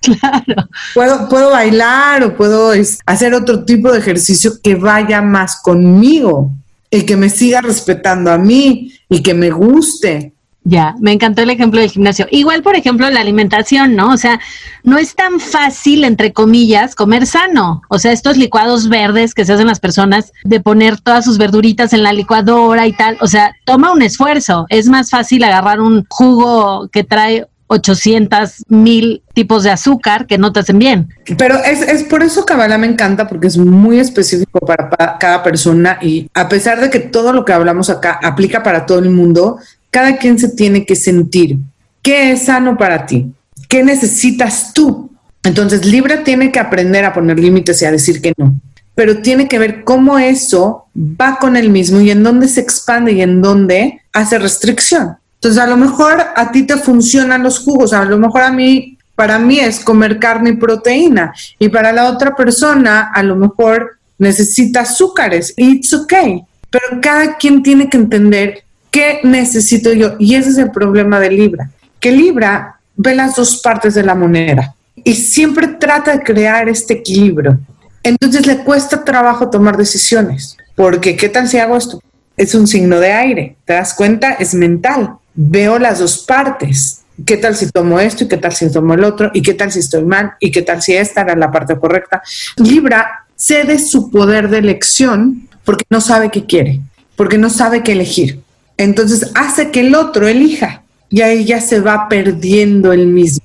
Claro. 0.20 0.68
Puedo, 0.94 1.28
puedo 1.28 1.50
bailar 1.50 2.24
o 2.24 2.36
puedo 2.36 2.72
hacer 3.06 3.34
otro 3.34 3.64
tipo 3.64 3.92
de 3.92 3.98
ejercicio 3.98 4.52
que 4.62 4.74
vaya 4.74 5.20
más 5.20 5.60
conmigo 5.60 6.52
y 6.90 7.02
que 7.02 7.16
me 7.16 7.28
siga 7.28 7.60
respetando 7.60 8.30
a 8.30 8.38
mí 8.38 8.92
y 9.08 9.22
que 9.22 9.34
me 9.34 9.50
guste. 9.50 10.32
Ya, 10.62 10.94
me 11.00 11.12
encantó 11.12 11.40
el 11.40 11.50
ejemplo 11.50 11.80
del 11.80 11.90
gimnasio. 11.90 12.26
Igual, 12.30 12.62
por 12.62 12.76
ejemplo, 12.76 13.08
la 13.08 13.20
alimentación, 13.20 13.96
¿no? 13.96 14.12
O 14.12 14.16
sea, 14.18 14.38
no 14.84 14.98
es 14.98 15.14
tan 15.14 15.40
fácil, 15.40 16.04
entre 16.04 16.34
comillas, 16.34 16.94
comer 16.94 17.26
sano. 17.26 17.80
O 17.88 17.98
sea, 17.98 18.12
estos 18.12 18.36
licuados 18.36 18.90
verdes 18.90 19.32
que 19.32 19.46
se 19.46 19.54
hacen 19.54 19.68
las 19.68 19.80
personas 19.80 20.32
de 20.44 20.60
poner 20.60 21.00
todas 21.00 21.24
sus 21.24 21.38
verduritas 21.38 21.94
en 21.94 22.02
la 22.02 22.12
licuadora 22.12 22.86
y 22.86 22.92
tal, 22.92 23.16
o 23.22 23.26
sea, 23.26 23.54
toma 23.64 23.92
un 23.92 24.02
esfuerzo. 24.02 24.66
Es 24.68 24.86
más 24.86 25.08
fácil 25.08 25.44
agarrar 25.44 25.80
un 25.80 26.04
jugo 26.10 26.88
que 26.92 27.04
trae 27.04 27.46
800 27.72 28.64
mil 28.68 29.22
tipos 29.32 29.62
de 29.62 29.70
azúcar 29.70 30.26
que 30.26 30.38
no 30.38 30.52
te 30.52 30.58
hacen 30.58 30.80
bien. 30.80 31.08
Pero 31.38 31.56
es, 31.62 31.82
es 31.82 32.02
por 32.02 32.20
eso 32.24 32.44
Kabbalah 32.44 32.78
me 32.78 32.88
encanta, 32.88 33.28
porque 33.28 33.46
es 33.46 33.56
muy 33.56 34.00
específico 34.00 34.58
para, 34.58 34.90
para, 34.90 35.18
cada 35.18 35.42
persona 35.44 35.96
y 36.02 36.28
a 36.34 36.48
pesar 36.48 36.80
de 36.80 36.90
que 36.90 36.98
todo 36.98 37.32
lo 37.32 37.44
que 37.44 37.52
hablamos 37.52 37.88
acá 37.88 38.18
aplica 38.24 38.64
para 38.64 38.86
todo 38.86 38.98
el 38.98 39.10
mundo, 39.10 39.58
cada 39.92 40.16
quien 40.16 40.36
se 40.36 40.48
tiene 40.48 40.84
que 40.84 40.96
sentir 40.96 41.58
qué 42.02 42.32
es 42.32 42.46
sano 42.46 42.76
para 42.76 43.06
ti, 43.06 43.32
qué 43.68 43.84
necesitas 43.84 44.72
tú. 44.74 45.12
Entonces, 45.44 45.84
Libra 45.84 46.24
tiene 46.24 46.50
que 46.50 46.58
aprender 46.58 47.04
a 47.04 47.12
poner 47.12 47.38
límites 47.38 47.80
y 47.82 47.84
a 47.84 47.92
decir 47.92 48.20
que 48.20 48.32
no, 48.36 48.60
pero 48.96 49.18
tiene 49.18 49.46
que 49.46 49.60
ver 49.60 49.84
cómo 49.84 50.18
eso 50.18 50.86
va 50.96 51.38
con 51.40 51.54
él 51.54 51.70
mismo 51.70 52.00
y 52.00 52.10
en 52.10 52.24
dónde 52.24 52.48
se 52.48 52.60
expande 52.60 53.12
y 53.12 53.22
en 53.22 53.40
dónde 53.40 54.00
hace 54.12 54.40
restricción. 54.40 55.19
Entonces, 55.40 55.62
a 55.62 55.66
lo 55.66 55.78
mejor 55.78 56.20
a 56.36 56.52
ti 56.52 56.64
te 56.64 56.76
funcionan 56.76 57.42
los 57.42 57.60
jugos, 57.60 57.94
a 57.94 58.04
lo 58.04 58.18
mejor 58.18 58.42
a 58.42 58.52
mí, 58.52 58.98
para 59.14 59.38
mí 59.38 59.58
es 59.58 59.80
comer 59.80 60.18
carne 60.18 60.50
y 60.50 60.56
proteína, 60.56 61.32
y 61.58 61.70
para 61.70 61.92
la 61.92 62.10
otra 62.10 62.36
persona, 62.36 63.10
a 63.14 63.22
lo 63.22 63.36
mejor 63.36 63.96
necesita 64.18 64.80
azúcares, 64.80 65.54
it's 65.56 65.94
okay. 65.94 66.42
Pero 66.68 67.00
cada 67.00 67.38
quien 67.38 67.62
tiene 67.62 67.88
que 67.88 67.96
entender 67.96 68.64
qué 68.90 69.20
necesito 69.22 69.94
yo, 69.94 70.16
y 70.18 70.34
ese 70.34 70.50
es 70.50 70.58
el 70.58 70.72
problema 70.72 71.18
de 71.18 71.30
Libra, 71.30 71.70
que 71.98 72.12
Libra 72.12 72.78
ve 72.94 73.14
las 73.14 73.34
dos 73.34 73.62
partes 73.62 73.94
de 73.94 74.02
la 74.02 74.14
moneda 74.14 74.74
y 74.94 75.14
siempre 75.14 75.68
trata 75.68 76.12
de 76.12 76.22
crear 76.22 76.68
este 76.68 76.92
equilibrio. 76.92 77.58
Entonces 78.02 78.46
le 78.46 78.58
cuesta 78.58 79.04
trabajo 79.04 79.48
tomar 79.48 79.78
decisiones, 79.78 80.58
porque 80.74 81.16
¿qué 81.16 81.30
tal 81.30 81.48
si 81.48 81.56
hago 81.56 81.78
esto? 81.78 82.02
Es 82.36 82.54
un 82.54 82.66
signo 82.66 83.00
de 83.00 83.12
aire, 83.12 83.56
¿te 83.64 83.72
das 83.72 83.94
cuenta? 83.94 84.32
Es 84.32 84.52
mental 84.52 85.16
veo 85.40 85.78
las 85.78 85.98
dos 86.00 86.18
partes. 86.18 87.00
¿Qué 87.24 87.36
tal 87.36 87.56
si 87.56 87.70
tomo 87.70 87.98
esto 87.98 88.24
y 88.24 88.28
qué 88.28 88.36
tal 88.36 88.52
si 88.52 88.70
tomo 88.70 88.94
el 88.94 89.04
otro? 89.04 89.30
¿Y 89.32 89.42
qué 89.42 89.54
tal 89.54 89.72
si 89.72 89.78
estoy 89.78 90.04
mal? 90.04 90.32
¿Y 90.38 90.50
qué 90.50 90.62
tal 90.62 90.82
si 90.82 90.94
esta 90.94 91.22
era 91.22 91.34
la 91.34 91.50
parte 91.50 91.78
correcta? 91.78 92.22
Libra 92.56 93.26
cede 93.36 93.78
su 93.78 94.10
poder 94.10 94.48
de 94.50 94.58
elección 94.58 95.48
porque 95.64 95.84
no 95.88 96.00
sabe 96.00 96.30
qué 96.30 96.44
quiere, 96.44 96.80
porque 97.16 97.38
no 97.38 97.48
sabe 97.48 97.82
qué 97.82 97.92
elegir. 97.92 98.40
Entonces 98.76 99.30
hace 99.34 99.70
que 99.70 99.80
el 99.80 99.94
otro 99.94 100.28
elija 100.28 100.82
y 101.08 101.22
ahí 101.22 101.44
ya 101.44 101.60
se 101.60 101.80
va 101.80 102.08
perdiendo 102.08 102.92
el 102.92 103.06
mismo. 103.06 103.44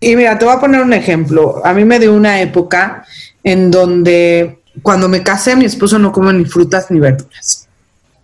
Y 0.00 0.16
mira, 0.16 0.38
te 0.38 0.44
voy 0.44 0.54
a 0.54 0.60
poner 0.60 0.80
un 0.80 0.92
ejemplo. 0.92 1.60
A 1.64 1.72
mí 1.72 1.84
me 1.84 1.98
dio 1.98 2.14
una 2.14 2.40
época 2.40 3.04
en 3.42 3.70
donde 3.70 4.60
cuando 4.82 5.08
me 5.08 5.22
casé 5.22 5.56
mi 5.56 5.64
esposo 5.64 5.98
no 5.98 6.12
come 6.12 6.32
ni 6.32 6.44
frutas 6.44 6.90
ni 6.90 7.00
verduras. 7.00 7.68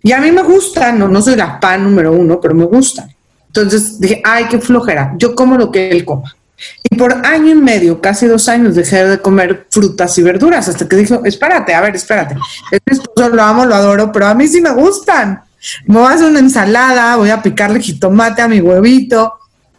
Y 0.07 0.13
a 0.13 0.21
mí 0.21 0.31
me 0.31 0.41
gusta, 0.41 0.93
no, 0.93 1.09
no 1.09 1.21
soy 1.21 1.35
la 1.35 1.59
pan 1.59 1.83
número 1.83 2.13
uno, 2.13 2.39
pero 2.39 2.55
me 2.55 2.63
gusta. 2.63 3.09
Entonces 3.47 3.99
dije, 3.99 4.21
ay, 4.23 4.45
qué 4.49 4.57
flojera, 4.57 5.13
yo 5.17 5.35
como 5.35 5.57
lo 5.57 5.69
que 5.69 5.89
él 5.89 6.05
coma. 6.05 6.33
Y 6.89 6.95
por 6.95 7.25
año 7.25 7.51
y 7.51 7.55
medio, 7.55 7.99
casi 7.99 8.25
dos 8.25 8.47
años, 8.47 8.75
dejé 8.75 9.05
de 9.05 9.19
comer 9.19 9.67
frutas 9.69 10.17
y 10.17 10.23
verduras 10.23 10.69
hasta 10.69 10.87
que 10.87 10.95
dijo, 10.95 11.25
espérate, 11.25 11.73
a 11.73 11.81
ver, 11.81 11.97
espérate. 11.97 12.37
Este 12.71 12.93
esposo 12.93 13.27
lo 13.27 13.43
amo, 13.43 13.65
lo 13.65 13.75
adoro, 13.75 14.09
pero 14.13 14.27
a 14.27 14.33
mí 14.33 14.47
sí 14.47 14.61
me 14.61 14.71
gustan. 14.71 15.41
Me 15.87 15.99
voy 15.99 16.07
a 16.07 16.15
hacer 16.15 16.29
una 16.29 16.39
ensalada, 16.39 17.17
voy 17.17 17.29
a 17.29 17.43
picarle 17.43 17.81
jitomate 17.81 18.41
a 18.41 18.47
mi 18.47 18.61
huevito. 18.61 19.33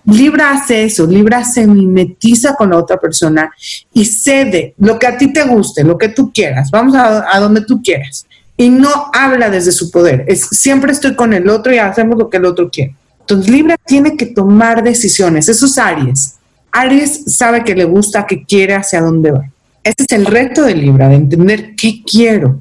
Libra 0.05 0.51
hace 0.51 0.85
eso, 0.85 1.07
Libra 1.07 1.43
se 1.43 1.67
mimetiza 1.67 2.55
con 2.55 2.69
la 2.69 2.77
otra 2.77 2.99
persona 2.99 3.51
y 3.95 4.05
cede 4.05 4.75
lo 4.77 4.99
que 4.99 5.07
a 5.07 5.17
ti 5.17 5.33
te 5.33 5.45
guste, 5.45 5.85
lo 5.85 5.97
que 5.97 6.11
tú 6.11 6.31
quieras. 6.31 6.71
Vamos 6.71 6.95
a, 6.95 7.35
a 7.35 7.41
donde 7.41 7.63
tú 7.63 7.81
quieras 7.83 8.27
y 8.59 8.69
no 8.69 9.11
habla 9.15 9.49
desde 9.49 9.73
su 9.73 9.91
poder. 9.91 10.25
Es 10.27 10.49
siempre 10.51 10.93
estoy 10.93 11.15
con 11.15 11.33
el 11.33 11.49
otro 11.49 11.73
y 11.73 11.79
hacemos 11.79 12.19
lo 12.19 12.29
que 12.29 12.37
el 12.37 12.45
otro 12.45 12.69
quiere. 12.69 12.95
Entonces 13.21 13.51
Libra 13.51 13.77
tiene 13.87 14.17
que 14.17 14.27
tomar 14.27 14.83
decisiones. 14.83 15.49
Eso 15.49 15.67
es 15.67 15.79
Aries. 15.79 16.35
Aries 16.73 17.37
sabe 17.37 17.63
que 17.63 17.75
le 17.75 17.85
gusta, 17.85 18.27
que 18.27 18.45
quiere, 18.45 18.75
hacia 18.75 19.01
dónde 19.01 19.31
va. 19.31 19.45
Ese 19.85 19.95
es 19.99 20.13
el 20.13 20.27
reto 20.27 20.65
de 20.65 20.75
Libra, 20.75 21.09
de 21.09 21.15
entender 21.15 21.77
qué 21.77 22.03
quiero. 22.05 22.61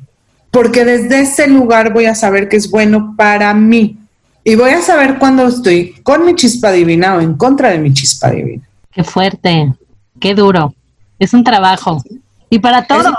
Porque 0.51 0.85
desde 0.85 1.21
ese 1.21 1.47
lugar 1.47 1.91
voy 1.91 2.05
a 2.05 2.15
saber 2.15 2.47
qué 2.47 2.57
es 2.57 2.69
bueno 2.69 3.15
para 3.17 3.53
mí. 3.55 3.97
Y 4.43 4.55
voy 4.55 4.69
a 4.69 4.81
saber 4.81 5.17
cuando 5.17 5.47
estoy 5.47 5.95
con 6.03 6.25
mi 6.25 6.35
chispa 6.35 6.71
divina 6.71 7.15
o 7.15 7.21
en 7.21 7.33
contra 7.33 7.69
de 7.69 7.79
mi 7.79 7.91
chispa 7.91 8.29
divina. 8.29 8.63
Qué 8.91 9.03
fuerte, 9.03 9.73
qué 10.19 10.35
duro. 10.35 10.73
Es 11.17 11.33
un 11.33 11.43
trabajo. 11.43 12.03
Y 12.49 12.59
para 12.59 12.85
todo. 12.85 13.17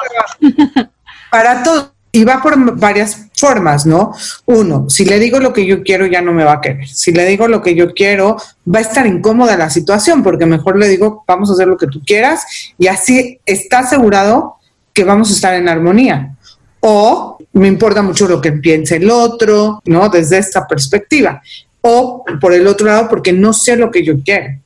Para 1.30 1.62
todo. 1.62 1.97
Y 2.18 2.24
va 2.24 2.42
por 2.42 2.76
varias 2.76 3.28
formas, 3.32 3.86
¿no? 3.86 4.12
Uno, 4.46 4.90
si 4.90 5.04
le 5.04 5.20
digo 5.20 5.38
lo 5.38 5.52
que 5.52 5.64
yo 5.64 5.84
quiero, 5.84 6.04
ya 6.04 6.20
no 6.20 6.32
me 6.32 6.42
va 6.42 6.54
a 6.54 6.60
querer. 6.60 6.88
Si 6.88 7.12
le 7.12 7.24
digo 7.24 7.46
lo 7.46 7.62
que 7.62 7.76
yo 7.76 7.94
quiero, 7.94 8.36
va 8.66 8.80
a 8.80 8.82
estar 8.82 9.06
incómoda 9.06 9.56
la 9.56 9.70
situación, 9.70 10.24
porque 10.24 10.44
mejor 10.44 10.76
le 10.76 10.88
digo, 10.88 11.22
vamos 11.28 11.48
a 11.48 11.52
hacer 11.52 11.68
lo 11.68 11.76
que 11.76 11.86
tú 11.86 12.02
quieras, 12.04 12.44
y 12.76 12.88
así 12.88 13.38
está 13.46 13.78
asegurado 13.80 14.56
que 14.92 15.04
vamos 15.04 15.30
a 15.30 15.34
estar 15.34 15.54
en 15.54 15.68
armonía. 15.68 16.34
O 16.80 17.38
me 17.52 17.68
importa 17.68 18.02
mucho 18.02 18.26
lo 18.26 18.40
que 18.40 18.50
piense 18.50 18.96
el 18.96 19.08
otro, 19.12 19.80
¿no? 19.84 20.08
Desde 20.08 20.38
esta 20.38 20.66
perspectiva. 20.66 21.40
O 21.82 22.24
por 22.40 22.52
el 22.52 22.66
otro 22.66 22.88
lado, 22.88 23.08
porque 23.08 23.32
no 23.32 23.52
sé 23.52 23.76
lo 23.76 23.92
que 23.92 24.04
yo 24.04 24.14
quiero. 24.24 24.58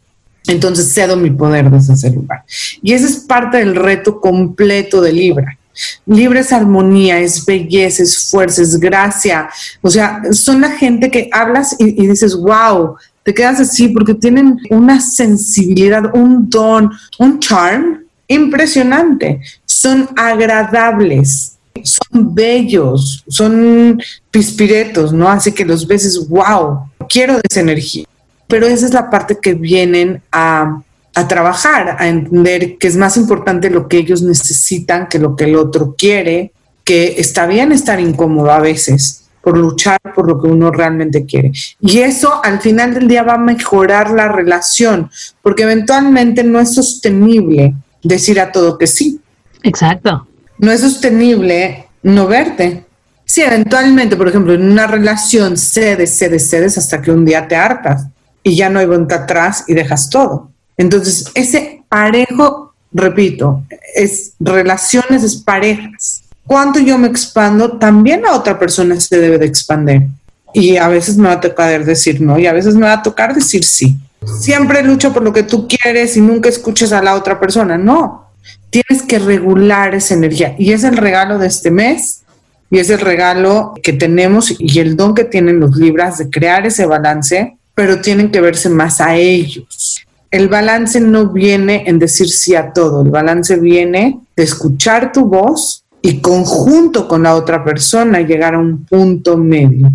Entonces 0.46 0.90
cedo 0.94 1.18
mi 1.18 1.28
poder 1.28 1.68
desde 1.70 1.92
ese 1.92 2.12
lugar. 2.12 2.44
Y 2.80 2.94
ese 2.94 3.04
es 3.04 3.16
parte 3.16 3.58
del 3.58 3.74
reto 3.74 4.22
completo 4.22 5.02
de 5.02 5.12
Libra 5.12 5.58
Libre 6.06 6.40
es 6.40 6.52
armonía, 6.52 7.18
es 7.18 7.44
belleza, 7.44 8.02
es 8.02 8.30
fuerza, 8.30 8.62
es 8.62 8.78
gracia. 8.78 9.48
O 9.80 9.90
sea, 9.90 10.22
son 10.32 10.60
la 10.60 10.70
gente 10.70 11.10
que 11.10 11.28
hablas 11.32 11.76
y, 11.78 12.06
dices, 12.06 12.36
wow, 12.36 12.96
te 13.22 13.34
quedas 13.34 13.60
así 13.60 13.88
porque 13.88 14.14
tienen 14.14 14.58
una 14.70 15.00
sensibilidad, 15.00 16.14
un 16.14 16.48
don, 16.50 16.90
un 17.18 17.38
charm 17.38 18.04
impresionante. 18.26 19.40
Son 19.64 20.08
agradables, 20.16 21.56
son 21.82 22.34
bellos, 22.34 23.24
son 23.28 24.02
pispiretos, 24.30 25.12
¿no? 25.12 25.28
Así 25.28 25.52
que 25.52 25.64
los 25.64 25.86
ves, 25.86 26.28
wow, 26.28 26.90
quiero 27.08 27.38
esa 27.48 27.60
energía. 27.60 28.06
Pero 28.48 28.66
esa 28.66 28.86
es 28.86 28.92
la 28.92 29.08
parte 29.08 29.38
que 29.40 29.54
vienen 29.54 30.22
a 30.30 30.82
a 31.14 31.28
trabajar, 31.28 31.96
a 31.98 32.08
entender 32.08 32.78
que 32.78 32.88
es 32.88 32.96
más 32.96 33.16
importante 33.16 33.70
lo 33.70 33.88
que 33.88 33.98
ellos 33.98 34.22
necesitan 34.22 35.08
que 35.08 35.18
lo 35.18 35.36
que 35.36 35.44
el 35.44 35.56
otro 35.56 35.94
quiere, 35.96 36.52
que 36.84 37.16
está 37.18 37.46
bien 37.46 37.72
estar 37.72 38.00
incómodo 38.00 38.50
a 38.50 38.60
veces 38.60 39.22
por 39.42 39.58
luchar 39.58 40.00
por 40.14 40.26
lo 40.26 40.40
que 40.40 40.46
uno 40.46 40.70
realmente 40.70 41.26
quiere. 41.26 41.52
Y 41.80 41.98
eso 41.98 42.40
al 42.44 42.60
final 42.60 42.94
del 42.94 43.08
día 43.08 43.24
va 43.24 43.34
a 43.34 43.38
mejorar 43.38 44.10
la 44.12 44.28
relación, 44.28 45.10
porque 45.42 45.64
eventualmente 45.64 46.44
no 46.44 46.60
es 46.60 46.74
sostenible 46.74 47.74
decir 48.02 48.40
a 48.40 48.52
todo 48.52 48.78
que 48.78 48.86
sí. 48.86 49.20
Exacto. 49.62 50.26
No 50.58 50.70
es 50.70 50.80
sostenible 50.80 51.88
no 52.04 52.26
verte. 52.26 52.84
Sí, 53.24 53.42
eventualmente, 53.42 54.16
por 54.16 54.28
ejemplo, 54.28 54.54
en 54.54 54.70
una 54.70 54.86
relación 54.86 55.56
cedes, 55.56 56.16
cedes, 56.16 56.48
cedes 56.48 56.78
hasta 56.78 57.02
que 57.02 57.10
un 57.10 57.24
día 57.24 57.48
te 57.48 57.56
hartas 57.56 58.06
y 58.42 58.56
ya 58.56 58.68
no 58.70 58.78
hay 58.78 58.86
vuelta 58.86 59.16
atrás 59.16 59.64
y 59.66 59.74
dejas 59.74 60.08
todo. 60.08 60.51
Entonces, 60.82 61.30
ese 61.34 61.84
parejo, 61.88 62.74
repito, 62.92 63.62
es 63.94 64.32
relaciones, 64.40 65.22
es 65.22 65.36
parejas. 65.36 66.24
Cuando 66.44 66.80
yo 66.80 66.98
me 66.98 67.06
expando, 67.06 67.78
también 67.78 68.22
la 68.22 68.34
otra 68.34 68.58
persona 68.58 68.98
se 68.98 69.20
debe 69.20 69.38
de 69.38 69.46
expandir. 69.46 70.08
Y 70.52 70.76
a 70.78 70.88
veces 70.88 71.16
me 71.16 71.28
va 71.28 71.34
a 71.34 71.40
tocar 71.40 71.84
decir 71.84 72.20
no 72.20 72.36
y 72.38 72.46
a 72.46 72.52
veces 72.52 72.74
me 72.74 72.86
va 72.86 72.94
a 72.94 73.02
tocar 73.02 73.32
decir 73.32 73.62
sí. 73.62 73.96
Siempre 74.40 74.82
lucho 74.82 75.12
por 75.12 75.22
lo 75.22 75.32
que 75.32 75.44
tú 75.44 75.68
quieres 75.68 76.16
y 76.16 76.20
nunca 76.20 76.48
escuches 76.48 76.92
a 76.92 77.00
la 77.00 77.14
otra 77.14 77.38
persona. 77.38 77.78
No, 77.78 78.26
tienes 78.70 79.04
que 79.06 79.20
regular 79.20 79.94
esa 79.94 80.14
energía. 80.14 80.56
Y 80.58 80.72
es 80.72 80.82
el 80.82 80.96
regalo 80.96 81.38
de 81.38 81.46
este 81.46 81.70
mes 81.70 82.22
y 82.70 82.80
es 82.80 82.90
el 82.90 82.98
regalo 82.98 83.74
que 83.84 83.92
tenemos 83.92 84.52
y 84.58 84.80
el 84.80 84.96
don 84.96 85.14
que 85.14 85.24
tienen 85.24 85.60
los 85.60 85.76
libras 85.76 86.18
de 86.18 86.28
crear 86.28 86.66
ese 86.66 86.86
balance, 86.86 87.56
pero 87.72 88.00
tienen 88.00 88.32
que 88.32 88.40
verse 88.40 88.68
más 88.68 89.00
a 89.00 89.14
ellos 89.14 90.04
el 90.32 90.48
balance 90.48 90.98
no 90.98 91.28
viene 91.28 91.84
en 91.86 91.98
decir 91.98 92.28
sí 92.28 92.56
a 92.56 92.72
todo, 92.72 93.02
el 93.02 93.10
balance 93.10 93.58
viene 93.60 94.18
de 94.34 94.42
escuchar 94.42 95.12
tu 95.12 95.26
voz 95.26 95.84
y 96.00 96.20
conjunto 96.20 97.06
con 97.06 97.22
la 97.22 97.36
otra 97.36 97.62
persona 97.62 98.20
llegar 98.22 98.54
a 98.54 98.58
un 98.58 98.84
punto 98.84 99.36
medio. 99.36 99.92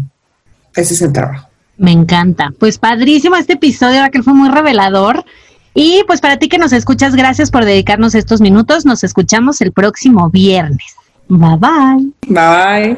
Ese 0.74 0.94
es 0.94 1.02
el 1.02 1.12
trabajo. 1.12 1.50
Me 1.78 1.92
encanta. 1.92 2.54
Pues 2.60 2.78
padrísimo 2.78 3.36
este 3.36 3.54
episodio, 3.54 4.00
Raquel, 4.00 4.24
fue 4.24 4.34
muy 4.34 4.50
revelador. 4.50 5.26
Y 5.74 6.04
pues 6.08 6.22
para 6.22 6.38
ti 6.38 6.50
que 6.50 6.58
nos 6.58 6.72
escuchas, 6.72 7.16
gracias 7.16 7.52
por 7.52 7.66
dedicarnos 7.66 8.16
estos 8.16 8.40
minutos. 8.40 8.86
Nos 8.86 9.04
escuchamos 9.04 9.60
el 9.62 9.72
próximo 9.72 10.30
viernes. 10.30 10.96
Bye 11.28 11.58
bye. 11.58 12.12
Bye. 12.28 12.98